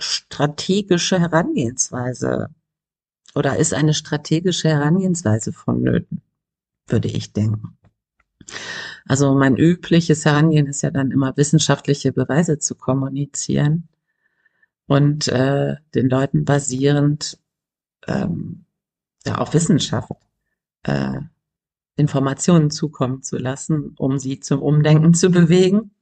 strategische 0.00 1.20
Herangehensweise 1.20 2.48
oder 3.34 3.56
ist 3.56 3.74
eine 3.74 3.94
strategische 3.94 4.68
Herangehensweise 4.68 5.52
vonnöten, 5.52 6.22
würde 6.86 7.08
ich 7.08 7.32
denken. 7.32 7.78
Also 9.06 9.34
mein 9.34 9.56
übliches 9.56 10.24
Herangehen 10.24 10.66
ist 10.66 10.82
ja 10.82 10.90
dann 10.90 11.10
immer 11.10 11.36
wissenschaftliche 11.36 12.12
Beweise 12.12 12.58
zu 12.58 12.74
kommunizieren 12.74 13.88
und 14.86 15.28
äh, 15.28 15.76
den 15.94 16.08
Leuten 16.08 16.44
basierend 16.44 17.38
ähm, 18.06 18.64
ja, 19.26 19.36
auf 19.36 19.54
Wissenschaft 19.54 20.10
äh, 20.84 21.20
Informationen 21.96 22.70
zukommen 22.70 23.22
zu 23.22 23.36
lassen, 23.36 23.94
um 23.96 24.18
sie 24.18 24.40
zum 24.40 24.62
Umdenken 24.62 25.14
zu 25.14 25.30
bewegen. 25.30 25.92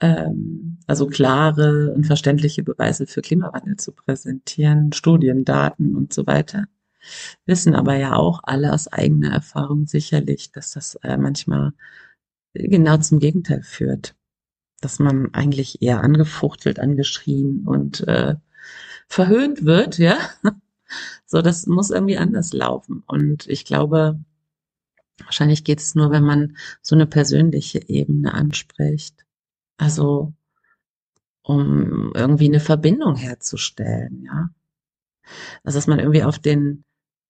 Ähm, 0.00 0.69
also 0.90 1.06
klare 1.06 1.92
und 1.94 2.04
verständliche 2.04 2.64
Beweise 2.64 3.06
für 3.06 3.22
Klimawandel 3.22 3.76
zu 3.76 3.92
präsentieren, 3.92 4.92
Studien, 4.92 5.44
Daten 5.44 5.94
und 5.94 6.12
so 6.12 6.26
weiter. 6.26 6.64
Wissen 7.46 7.76
aber 7.76 7.94
ja 7.94 8.16
auch 8.16 8.40
alle 8.42 8.72
aus 8.72 8.88
eigener 8.88 9.30
Erfahrung 9.32 9.86
sicherlich, 9.86 10.50
dass 10.50 10.72
das 10.72 10.96
äh, 10.96 11.16
manchmal 11.16 11.74
genau 12.54 12.96
zum 12.96 13.20
Gegenteil 13.20 13.62
führt. 13.62 14.16
Dass 14.80 14.98
man 14.98 15.32
eigentlich 15.32 15.80
eher 15.80 16.02
angefuchtelt, 16.02 16.80
angeschrien 16.80 17.68
und 17.68 18.00
äh, 18.08 18.34
verhöhnt 19.06 19.64
wird, 19.64 19.98
ja. 19.98 20.18
So, 21.24 21.40
das 21.40 21.66
muss 21.68 21.90
irgendwie 21.90 22.18
anders 22.18 22.52
laufen. 22.52 23.04
Und 23.06 23.46
ich 23.46 23.64
glaube, 23.64 24.18
wahrscheinlich 25.22 25.62
geht 25.62 25.78
es 25.78 25.94
nur, 25.94 26.10
wenn 26.10 26.24
man 26.24 26.56
so 26.82 26.96
eine 26.96 27.06
persönliche 27.06 27.88
Ebene 27.88 28.34
anspricht. 28.34 29.24
Also, 29.76 30.34
um 31.50 32.12
irgendwie 32.14 32.46
eine 32.46 32.60
Verbindung 32.60 33.16
herzustellen, 33.16 34.22
ja. 34.24 34.50
Also, 35.62 35.78
dass 35.78 35.86
man 35.86 35.98
irgendwie 35.98 36.22
auf 36.22 36.38
den, 36.38 36.84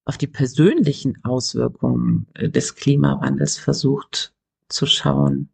auf 0.04 0.18
die 0.18 0.26
persönlichen 0.26 1.22
Auswirkungen 1.24 2.26
des 2.36 2.74
Klimawandels 2.74 3.58
versucht 3.58 4.34
zu 4.68 4.86
schauen. 4.86 5.50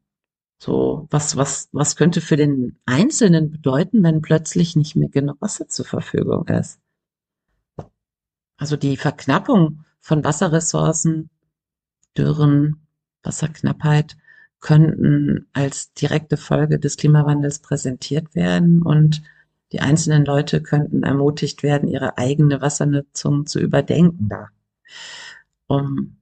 So, 0.58 1.06
was, 1.10 1.36
was, 1.36 1.68
was 1.72 1.96
könnte 1.96 2.20
für 2.20 2.36
den 2.36 2.78
Einzelnen 2.86 3.50
bedeuten, 3.50 4.02
wenn 4.02 4.22
plötzlich 4.22 4.74
nicht 4.76 4.96
mehr 4.96 5.08
genug 5.08 5.40
Wasser 5.40 5.68
zur 5.68 5.84
Verfügung 5.84 6.46
ist? 6.48 6.80
Also 8.56 8.76
die 8.76 8.96
Verknappung 8.96 9.84
von 10.00 10.24
Wasserressourcen, 10.24 11.28
Dürren, 12.16 12.86
Wasserknappheit 13.22 14.16
könnten 14.61 15.46
als 15.52 15.92
direkte 15.92 16.36
Folge 16.36 16.78
des 16.78 16.96
Klimawandels 16.96 17.61
präsentiert 17.61 18.34
werden 18.34 18.82
und 18.82 19.22
die 19.72 19.80
einzelnen 19.80 20.24
Leute 20.24 20.62
könnten 20.62 21.02
ermutigt 21.02 21.62
werden, 21.62 21.88
ihre 21.88 22.18
eigene 22.18 22.61
Wassernutzung 22.61 23.46
zu 23.46 23.59
überdenken 23.59 24.28
da, 24.28 24.48
um 25.66 26.18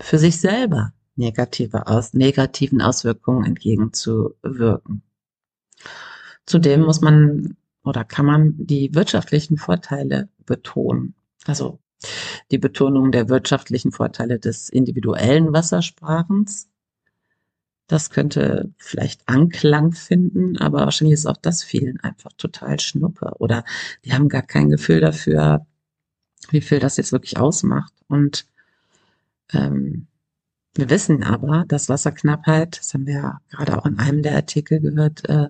für 0.00 0.18
sich 0.18 0.40
selber 0.40 0.92
negative 1.14 1.86
aus, 1.86 2.14
negativen 2.14 2.82
Auswirkungen 2.82 3.44
entgegenzuwirken. 3.44 5.02
Zudem 6.46 6.82
muss 6.82 7.00
man 7.00 7.56
oder 7.84 8.04
kann 8.04 8.26
man 8.26 8.54
die 8.56 8.94
wirtschaftlichen 8.94 9.56
Vorteile 9.56 10.28
betonen. 10.44 11.14
Also 11.46 11.78
die 12.50 12.58
Betonung 12.58 13.12
der 13.12 13.28
wirtschaftlichen 13.28 13.92
Vorteile 13.92 14.38
des 14.38 14.68
individuellen 14.68 15.52
Wassersparens. 15.52 16.68
Das 17.88 18.10
könnte 18.10 18.72
vielleicht 18.78 19.28
Anklang 19.28 19.92
finden, 19.92 20.56
aber 20.56 20.80
wahrscheinlich 20.80 21.14
ist 21.14 21.26
auch 21.26 21.36
das 21.36 21.62
vielen 21.62 22.00
einfach 22.00 22.32
total 22.36 22.80
Schnuppe 22.80 23.34
oder 23.38 23.64
die 24.04 24.12
haben 24.12 24.28
gar 24.28 24.42
kein 24.42 24.70
Gefühl 24.70 25.00
dafür, 25.00 25.66
wie 26.50 26.60
viel 26.60 26.78
das 26.78 26.96
jetzt 26.96 27.12
wirklich 27.12 27.38
ausmacht. 27.38 27.92
Und 28.08 28.46
ähm, 29.52 30.06
wir 30.74 30.88
wissen 30.88 31.22
aber, 31.22 31.64
dass 31.68 31.88
Wasserknappheit, 31.88 32.78
das 32.78 32.94
haben 32.94 33.06
wir 33.06 33.14
ja 33.14 33.40
gerade 33.50 33.76
auch 33.78 33.86
in 33.86 33.98
einem 33.98 34.22
der 34.22 34.36
Artikel 34.36 34.80
gehört, 34.80 35.28
äh, 35.28 35.48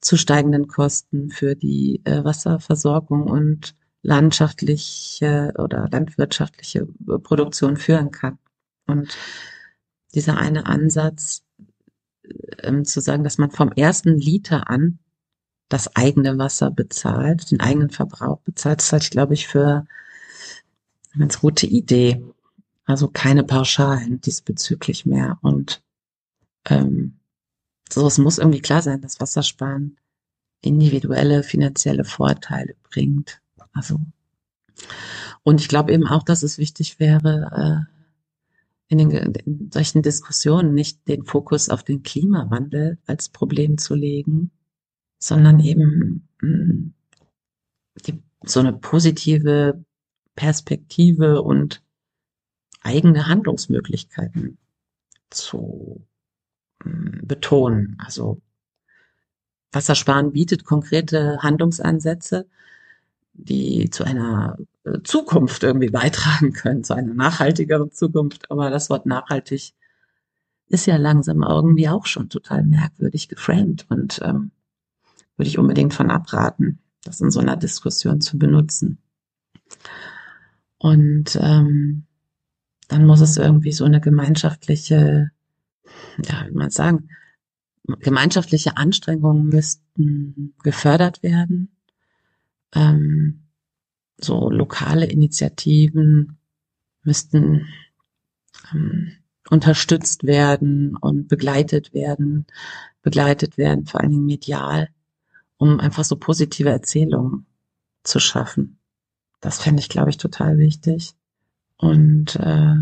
zu 0.00 0.16
steigenden 0.16 0.66
Kosten 0.66 1.30
für 1.30 1.54
die 1.54 2.02
äh, 2.04 2.24
Wasserversorgung 2.24 3.24
und 3.24 3.74
landschaftliche 4.02 5.52
oder 5.58 5.88
landwirtschaftliche 5.90 6.86
Produktion 7.22 7.76
führen 7.76 8.10
kann. 8.10 8.38
Und 8.86 9.16
dieser 10.14 10.38
eine 10.38 10.66
Ansatz, 10.66 11.42
ähm, 12.62 12.84
zu 12.84 13.00
sagen, 13.00 13.24
dass 13.24 13.38
man 13.38 13.50
vom 13.50 13.72
ersten 13.72 14.16
Liter 14.16 14.70
an 14.70 14.98
das 15.68 15.94
eigene 15.96 16.36
Wasser 16.38 16.70
bezahlt, 16.70 17.50
den 17.50 17.60
eigenen 17.60 17.90
Verbrauch 17.90 18.40
bezahlt, 18.40 18.82
ist 18.82 18.92
halt, 18.92 19.10
glaube 19.10 19.34
ich, 19.34 19.46
für 19.46 19.86
eine 21.12 21.20
ganz 21.20 21.40
gute 21.40 21.66
Idee. 21.66 22.24
Also 22.84 23.08
keine 23.08 23.44
Pauschalen 23.44 24.20
diesbezüglich 24.20 25.06
mehr. 25.06 25.38
Und 25.42 25.82
ähm, 26.68 27.20
so, 27.92 28.06
es 28.06 28.18
muss 28.18 28.38
irgendwie 28.38 28.60
klar 28.60 28.82
sein, 28.82 29.00
dass 29.00 29.20
Wassersparen 29.20 29.96
individuelle 30.60 31.42
finanzielle 31.42 32.04
Vorteile 32.04 32.74
bringt. 32.90 33.40
Also 33.72 34.00
und 35.42 35.60
ich 35.60 35.68
glaube 35.68 35.92
eben 35.92 36.06
auch, 36.06 36.22
dass 36.22 36.42
es 36.42 36.58
wichtig 36.58 37.00
wäre, 37.00 37.86
äh, 37.88 37.99
in, 38.90 38.98
den, 38.98 39.32
in 39.46 39.70
solchen 39.72 40.02
Diskussionen 40.02 40.74
nicht 40.74 41.06
den 41.06 41.24
Fokus 41.24 41.68
auf 41.68 41.84
den 41.84 42.02
Klimawandel 42.02 42.98
als 43.06 43.28
Problem 43.28 43.78
zu 43.78 43.94
legen, 43.94 44.50
sondern 45.18 45.60
eben 45.60 46.28
mh, 46.42 46.48
mm, 46.48 46.94
die, 48.06 48.22
so 48.44 48.60
eine 48.60 48.72
positive 48.72 49.84
Perspektive 50.34 51.42
und 51.42 51.82
eigene 52.82 53.28
Handlungsmöglichkeiten 53.28 54.58
zu 55.30 56.04
äh, 56.84 56.88
betonen. 57.22 57.96
Also 58.04 58.40
Wassersparen 59.70 60.32
bietet 60.32 60.64
konkrete 60.64 61.38
Handlungsansätze, 61.42 62.48
die 63.34 63.88
zu 63.90 64.02
einer 64.02 64.58
Zukunft 65.04 65.62
irgendwie 65.62 65.90
beitragen 65.90 66.52
können, 66.52 66.84
zu 66.84 66.94
einer 66.94 67.14
nachhaltigeren 67.14 67.92
Zukunft. 67.92 68.50
Aber 68.50 68.70
das 68.70 68.90
Wort 68.90 69.06
nachhaltig 69.06 69.74
ist 70.68 70.86
ja 70.86 70.96
langsam 70.96 71.42
irgendwie 71.42 71.88
auch 71.88 72.06
schon 72.06 72.28
total 72.28 72.62
merkwürdig 72.64 73.28
geframed 73.28 73.86
und 73.88 74.20
ähm, 74.22 74.52
würde 75.36 75.48
ich 75.48 75.58
unbedingt 75.58 75.94
von 75.94 76.10
abraten, 76.10 76.78
das 77.02 77.20
in 77.20 77.30
so 77.30 77.40
einer 77.40 77.56
Diskussion 77.56 78.20
zu 78.20 78.38
benutzen. 78.38 78.98
Und 80.78 81.36
ähm, 81.40 82.04
dann 82.88 83.06
muss 83.06 83.20
es 83.20 83.36
irgendwie 83.36 83.72
so 83.72 83.84
eine 83.84 84.00
gemeinschaftliche, 84.00 85.30
ja, 86.24 86.46
wie 86.48 86.54
man 86.54 86.70
sagen, 86.70 87.08
gemeinschaftliche 88.00 88.76
Anstrengungen 88.76 89.48
müssten 89.48 90.54
gefördert 90.62 91.22
werden. 91.22 91.70
Ähm, 92.74 93.42
so 94.24 94.50
lokale 94.50 95.06
Initiativen 95.06 96.38
müssten 97.02 97.66
ähm, 98.72 99.12
unterstützt 99.48 100.24
werden 100.24 100.96
und 100.96 101.28
begleitet 101.28 101.92
werden, 101.92 102.46
begleitet 103.02 103.58
werden, 103.58 103.86
vor 103.86 104.00
allen 104.00 104.10
Dingen 104.10 104.26
medial, 104.26 104.88
um 105.56 105.80
einfach 105.80 106.04
so 106.04 106.16
positive 106.16 106.70
Erzählungen 106.70 107.46
zu 108.02 108.20
schaffen. 108.20 108.78
Das 109.40 109.60
fände 109.62 109.80
ich, 109.80 109.88
glaube 109.88 110.10
ich, 110.10 110.18
total 110.18 110.58
wichtig. 110.58 111.14
Und 111.76 112.36
äh, 112.36 112.76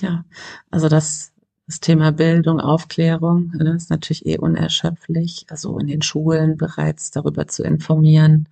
ja, 0.00 0.24
also 0.70 0.88
das, 0.88 1.32
das 1.66 1.80
Thema 1.80 2.10
Bildung, 2.12 2.58
Aufklärung 2.58 3.52
ne, 3.54 3.74
ist 3.76 3.90
natürlich 3.90 4.26
eh 4.26 4.38
unerschöpflich. 4.38 5.46
Also 5.48 5.78
in 5.78 5.86
den 5.86 6.02
Schulen 6.02 6.56
bereits 6.56 7.10
darüber 7.10 7.46
zu 7.46 7.62
informieren, 7.62 8.48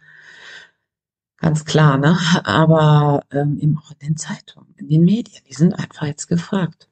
ganz 1.41 1.65
klar, 1.65 1.99
ne? 1.99 2.17
Aber 2.45 3.25
ähm, 3.33 3.59
eben 3.59 3.79
auch 3.79 3.91
in 3.93 3.99
den 4.09 4.17
Zeitungen, 4.17 4.75
in 4.77 4.89
den 4.89 5.05
Medien, 5.05 5.43
die 5.49 5.55
sind 5.55 5.75
einfach 5.75 6.07
jetzt 6.07 6.29
gefragt. 6.29 6.89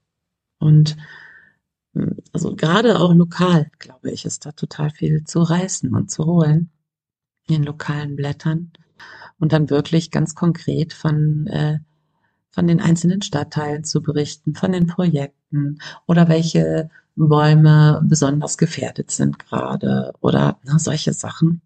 Und 0.59 0.97
hm, 1.95 2.17
also 2.33 2.57
gerade 2.57 2.99
auch 2.99 3.15
lokal, 3.15 3.71
glaube 3.79 4.11
ich, 4.11 4.25
ist 4.25 4.47
da 4.47 4.53
total 4.53 4.91
viel 4.91 5.25
zu 5.25 5.41
reißen 5.43 5.95
und 5.95 6.11
zu 6.11 6.27
holen 6.27 6.71
in 7.47 7.57
den 7.57 7.65
lokalen 7.65 8.17
Blättern 8.17 8.73
und 9.39 9.53
dann 9.53 9.71
wirklich 9.71 10.11
ganz 10.11 10.35
konkret 10.35 10.93
von, 10.93 11.47
äh, 11.47 11.79
von 12.51 12.67
den 12.67 12.81
einzelnen 12.81 13.23
Stadtteilen 13.23 13.85
zu 13.85 14.03
berichten, 14.03 14.55
von 14.55 14.73
den 14.73 14.87
Projekten 14.87 15.79
oder 16.07 16.29
welche 16.29 16.91
Bäume 17.17 18.01
besonders 18.05 18.59
gefährdet 18.59 19.11
sind 19.11 19.39
gerade 19.39 20.13
oder 20.21 20.59
na, 20.65 20.79
solche 20.79 21.13
Sachen. 21.13 21.63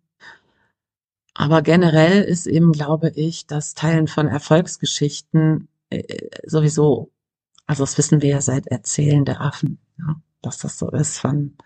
Aber 1.35 1.63
generell 1.63 2.23
ist 2.23 2.47
eben, 2.47 2.73
glaube 2.73 3.11
ich, 3.11 3.47
das 3.47 3.75
Teilen 3.75 4.07
von 4.07 4.29
Erfolgsgeschichten 4.29 5.69
äh, 5.91 6.29
sowieso, 6.45 7.11
also 7.67 7.83
das 7.85 7.97
wissen 7.97 8.23
wir 8.23 8.31
ja 8.31 8.41
seit 8.41 8.67
Erzählen 8.67 9.25
der 9.25 9.41
Affen, 9.41 9.79
ja, 9.99 10.17
dass 10.43 10.59
das 10.59 10.79
so 10.79 10.91
ist 10.91 11.19
von 11.19 11.57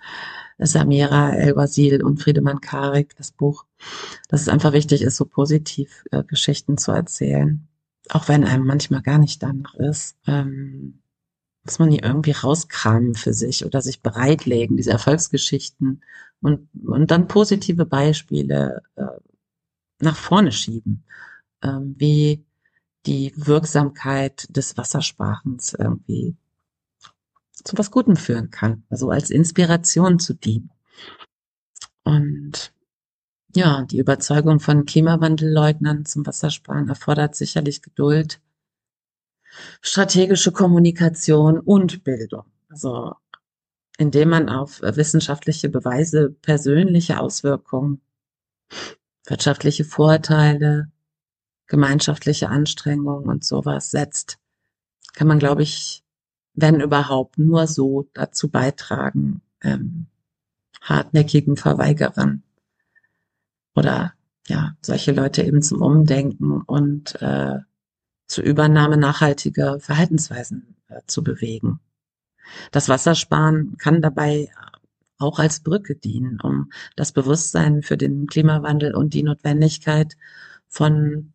Samira 0.58 1.34
El-Wazil 1.34 2.02
und 2.02 2.22
Friedemann 2.22 2.60
Karik, 2.60 3.16
das 3.16 3.32
Buch, 3.32 3.66
dass 4.28 4.42
es 4.42 4.48
einfach 4.48 4.72
wichtig 4.72 5.02
ist, 5.02 5.16
so 5.16 5.24
positiv 5.24 6.04
äh, 6.12 6.22
Geschichten 6.24 6.78
zu 6.78 6.92
erzählen. 6.92 7.66
Auch 8.10 8.28
wenn 8.28 8.44
einem 8.44 8.66
manchmal 8.66 9.02
gar 9.02 9.18
nicht 9.18 9.42
danach 9.42 9.74
ist. 9.74 10.16
Ähm, 10.26 11.00
muss 11.64 11.80
man 11.80 11.90
die 11.90 11.98
irgendwie 11.98 12.30
rauskramen 12.30 13.16
für 13.16 13.34
sich 13.34 13.66
oder 13.66 13.82
sich 13.82 14.00
bereitlegen, 14.00 14.76
diese 14.76 14.92
Erfolgsgeschichten 14.92 16.02
und, 16.40 16.68
und 16.86 17.10
dann 17.10 17.26
positive 17.26 17.84
Beispiele 17.84 18.82
äh, 18.94 19.04
nach 20.00 20.16
vorne 20.16 20.52
schieben, 20.52 21.04
ähm, 21.62 21.94
wie 21.98 22.44
die 23.06 23.32
Wirksamkeit 23.36 24.46
des 24.54 24.76
Wassersparens 24.76 25.74
irgendwie 25.74 26.36
zu 27.52 27.78
was 27.78 27.90
Gutem 27.90 28.16
führen 28.16 28.50
kann, 28.50 28.84
also 28.90 29.10
als 29.10 29.30
Inspiration 29.30 30.18
zu 30.18 30.34
dienen. 30.34 30.70
Und 32.04 32.72
ja, 33.54 33.84
die 33.84 33.98
Überzeugung 33.98 34.60
von 34.60 34.84
Klimawandelleugnern 34.84 36.04
zum 36.04 36.26
Wassersparen 36.26 36.88
erfordert 36.88 37.34
sicherlich 37.34 37.82
Geduld, 37.82 38.40
strategische 39.80 40.52
Kommunikation 40.52 41.58
und 41.58 42.04
Bildung. 42.04 42.44
Also 42.68 43.14
indem 43.98 44.28
man 44.28 44.48
auf 44.50 44.82
wissenschaftliche 44.82 45.70
Beweise, 45.70 46.30
persönliche 46.30 47.18
Auswirkungen, 47.18 48.02
wirtschaftliche 49.26 49.84
Vorteile, 49.84 50.90
gemeinschaftliche 51.66 52.48
Anstrengungen 52.48 53.28
und 53.28 53.44
sowas 53.44 53.90
setzt, 53.90 54.38
kann 55.14 55.28
man, 55.28 55.38
glaube 55.38 55.62
ich, 55.62 56.02
wenn 56.54 56.80
überhaupt, 56.80 57.38
nur 57.38 57.66
so 57.66 58.08
dazu 58.14 58.48
beitragen, 58.48 59.42
ähm, 59.62 60.06
hartnäckigen 60.80 61.56
Verweigerern 61.56 62.42
oder 63.74 64.14
ja, 64.46 64.76
solche 64.80 65.12
Leute 65.12 65.42
eben 65.42 65.60
zum 65.60 65.82
Umdenken 65.82 66.62
und 66.62 67.20
äh, 67.20 67.58
zur 68.26 68.44
Übernahme 68.44 68.96
nachhaltiger 68.96 69.80
Verhaltensweisen 69.80 70.76
äh, 70.88 71.00
zu 71.06 71.22
bewegen. 71.22 71.80
Das 72.70 72.88
Wassersparen 72.88 73.76
kann 73.76 74.00
dabei 74.00 74.50
auch 75.18 75.38
als 75.38 75.60
Brücke 75.60 75.96
dienen, 75.96 76.40
um 76.40 76.70
das 76.96 77.12
Bewusstsein 77.12 77.82
für 77.82 77.96
den 77.96 78.26
Klimawandel 78.26 78.94
und 78.94 79.14
die 79.14 79.22
Notwendigkeit 79.22 80.16
von 80.68 81.32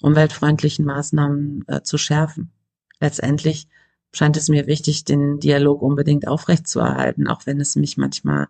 umweltfreundlichen 0.00 0.84
Maßnahmen 0.84 1.64
äh, 1.66 1.82
zu 1.82 1.98
schärfen. 1.98 2.52
Letztendlich 3.00 3.68
scheint 4.12 4.36
es 4.36 4.48
mir 4.48 4.66
wichtig, 4.66 5.04
den 5.04 5.40
Dialog 5.40 5.82
unbedingt 5.82 6.28
aufrechtzuerhalten, 6.28 7.26
auch 7.26 7.46
wenn 7.46 7.60
es 7.60 7.76
mich 7.76 7.96
manchmal 7.96 8.48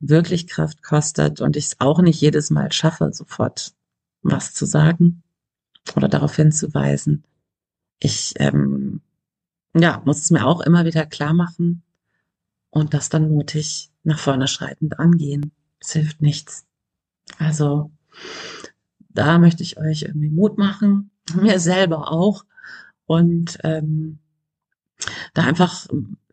wirklich 0.00 0.46
Kraft 0.46 0.82
kostet 0.82 1.40
und 1.40 1.56
ich 1.56 1.66
es 1.66 1.80
auch 1.80 2.00
nicht 2.00 2.20
jedes 2.20 2.50
Mal 2.50 2.72
schaffe, 2.72 3.10
sofort 3.12 3.74
was 4.22 4.54
zu 4.54 4.66
sagen 4.66 5.22
oder 5.94 6.08
darauf 6.08 6.34
hinzuweisen. 6.34 7.24
Ich 8.00 8.34
ähm, 8.36 9.00
ja, 9.76 10.02
muss 10.04 10.18
es 10.18 10.30
mir 10.30 10.46
auch 10.46 10.60
immer 10.60 10.84
wieder 10.84 11.06
klar 11.06 11.34
machen 11.34 11.82
und 12.74 12.92
das 12.92 13.08
dann 13.08 13.30
mutig 13.30 13.90
nach 14.02 14.18
vorne 14.18 14.48
schreitend 14.48 14.98
angehen. 14.98 15.52
Es 15.80 15.92
hilft 15.92 16.20
nichts. 16.20 16.66
Also 17.38 17.92
da 19.10 19.38
möchte 19.38 19.62
ich 19.62 19.78
euch 19.78 20.02
irgendwie 20.02 20.28
Mut 20.28 20.58
machen, 20.58 21.12
mir 21.40 21.60
selber 21.60 22.10
auch 22.10 22.44
und 23.06 23.58
ähm, 23.62 24.18
da 25.34 25.44
einfach 25.44 25.86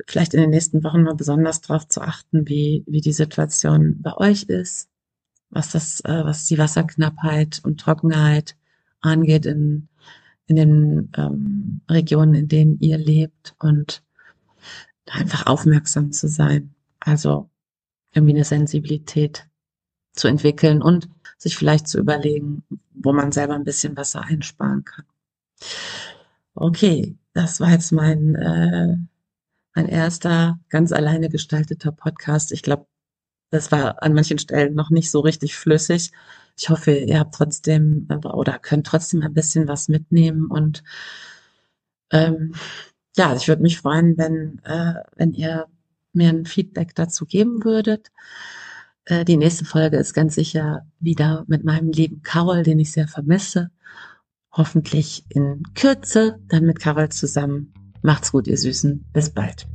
vielleicht 0.08 0.34
in 0.34 0.42
den 0.42 0.50
nächsten 0.50 0.84
Wochen 0.84 1.04
mal 1.04 1.16
besonders 1.16 1.62
darauf 1.62 1.88
zu 1.88 2.02
achten, 2.02 2.48
wie, 2.48 2.84
wie 2.88 3.02
die 3.02 3.14
Situation 3.14 4.02
bei 4.02 4.18
euch 4.18 4.44
ist, 4.44 4.90
was 5.52 5.72
das, 5.72 6.02
äh, 6.06 6.26
was 6.26 6.48
die 6.48 6.58
Wasserknappheit 6.58 7.62
und 7.64 7.80
Trockenheit 7.80 8.56
angeht 9.00 9.46
in, 9.46 9.90
in 10.48 10.56
den 10.56 11.12
ähm, 11.18 11.82
Regionen, 11.88 12.34
in 12.34 12.48
denen 12.48 12.80
ihr 12.80 12.98
lebt 12.98 13.54
und 13.60 14.02
einfach 15.10 15.48
aufmerksam 15.48 16.12
zu 16.12 16.28
sein. 16.28 16.74
Also 17.00 17.50
irgendwie 18.14 18.36
eine 18.36 18.44
Sensibilität 18.44 19.48
zu 20.14 20.28
entwickeln 20.28 20.82
und 20.82 21.10
sich 21.38 21.58
vielleicht 21.58 21.88
zu 21.88 22.00
überlegen, 22.00 22.64
wo 22.94 23.14
man 23.14 23.32
selber 23.32 23.56
ein 23.56 23.64
bisschen 23.64 23.98
Wasser 23.98 24.22
einsparen 24.22 24.84
kann. 24.84 25.06
Okay, 26.54 27.18
das 27.34 27.60
war 27.60 27.72
jetzt 27.72 27.92
mein, 27.92 28.36
äh, 28.36 28.98
mein 29.74 29.88
erster 29.88 30.60
ganz 30.70 30.92
alleine 30.92 31.30
gestalteter 31.30 31.92
Podcast. 31.92 32.52
Ich 32.52 32.62
glaube, 32.62 32.88
das 33.52 33.72
war 33.72 34.04
an 34.04 34.14
manchen 34.14 34.38
Stellen 34.38 34.76
noch 34.76 34.90
nicht 34.90 35.12
so 35.12 35.20
richtig 35.22 35.56
flüssig. 35.56 36.12
Ich 36.58 36.70
hoffe, 36.70 36.92
ihr 36.92 37.20
habt 37.20 37.36
trotzdem 37.36 38.08
oder 38.24 38.60
könnt 38.60 38.88
trotzdem 38.88 39.22
ein 39.24 39.34
bisschen 39.34 39.68
was 39.68 39.88
mitnehmen 39.88 40.48
und 40.48 40.84
ähm, 42.12 42.54
ja, 43.16 43.36
ich 43.36 43.48
würde 43.48 43.62
mich 43.62 43.78
freuen, 43.78 44.18
wenn, 44.18 44.62
äh, 44.64 44.96
wenn 45.16 45.34
ihr 45.34 45.68
mir 46.14 46.30
ein 46.30 46.46
Feedback 46.46 46.96
dazu 46.96 47.26
geben 47.26 47.64
würdet. 47.64 48.12
Äh, 49.06 49.26
die 49.26 49.38
nächste 49.38 49.66
Folge 49.66 49.98
ist 49.98 50.14
ganz 50.14 50.36
sicher 50.36 50.86
wieder 51.00 51.46
mit 51.48 51.64
meinem 51.64 51.92
lieben 51.92 52.22
Carol, 52.22 52.64
den 52.64 52.80
ich 52.80 52.92
sehr 52.92 53.08
vermisse 53.08 53.72
hoffentlich 54.52 55.26
in 55.30 55.64
Kürze 55.76 56.40
dann 56.48 56.66
mit 56.66 56.80
Carol 56.80 57.10
zusammen. 57.10 57.74
Macht's 58.02 58.32
gut, 58.32 58.48
ihr 58.48 58.58
Süßen. 58.58 59.06
Bis 59.14 59.30
bald. 59.30 59.68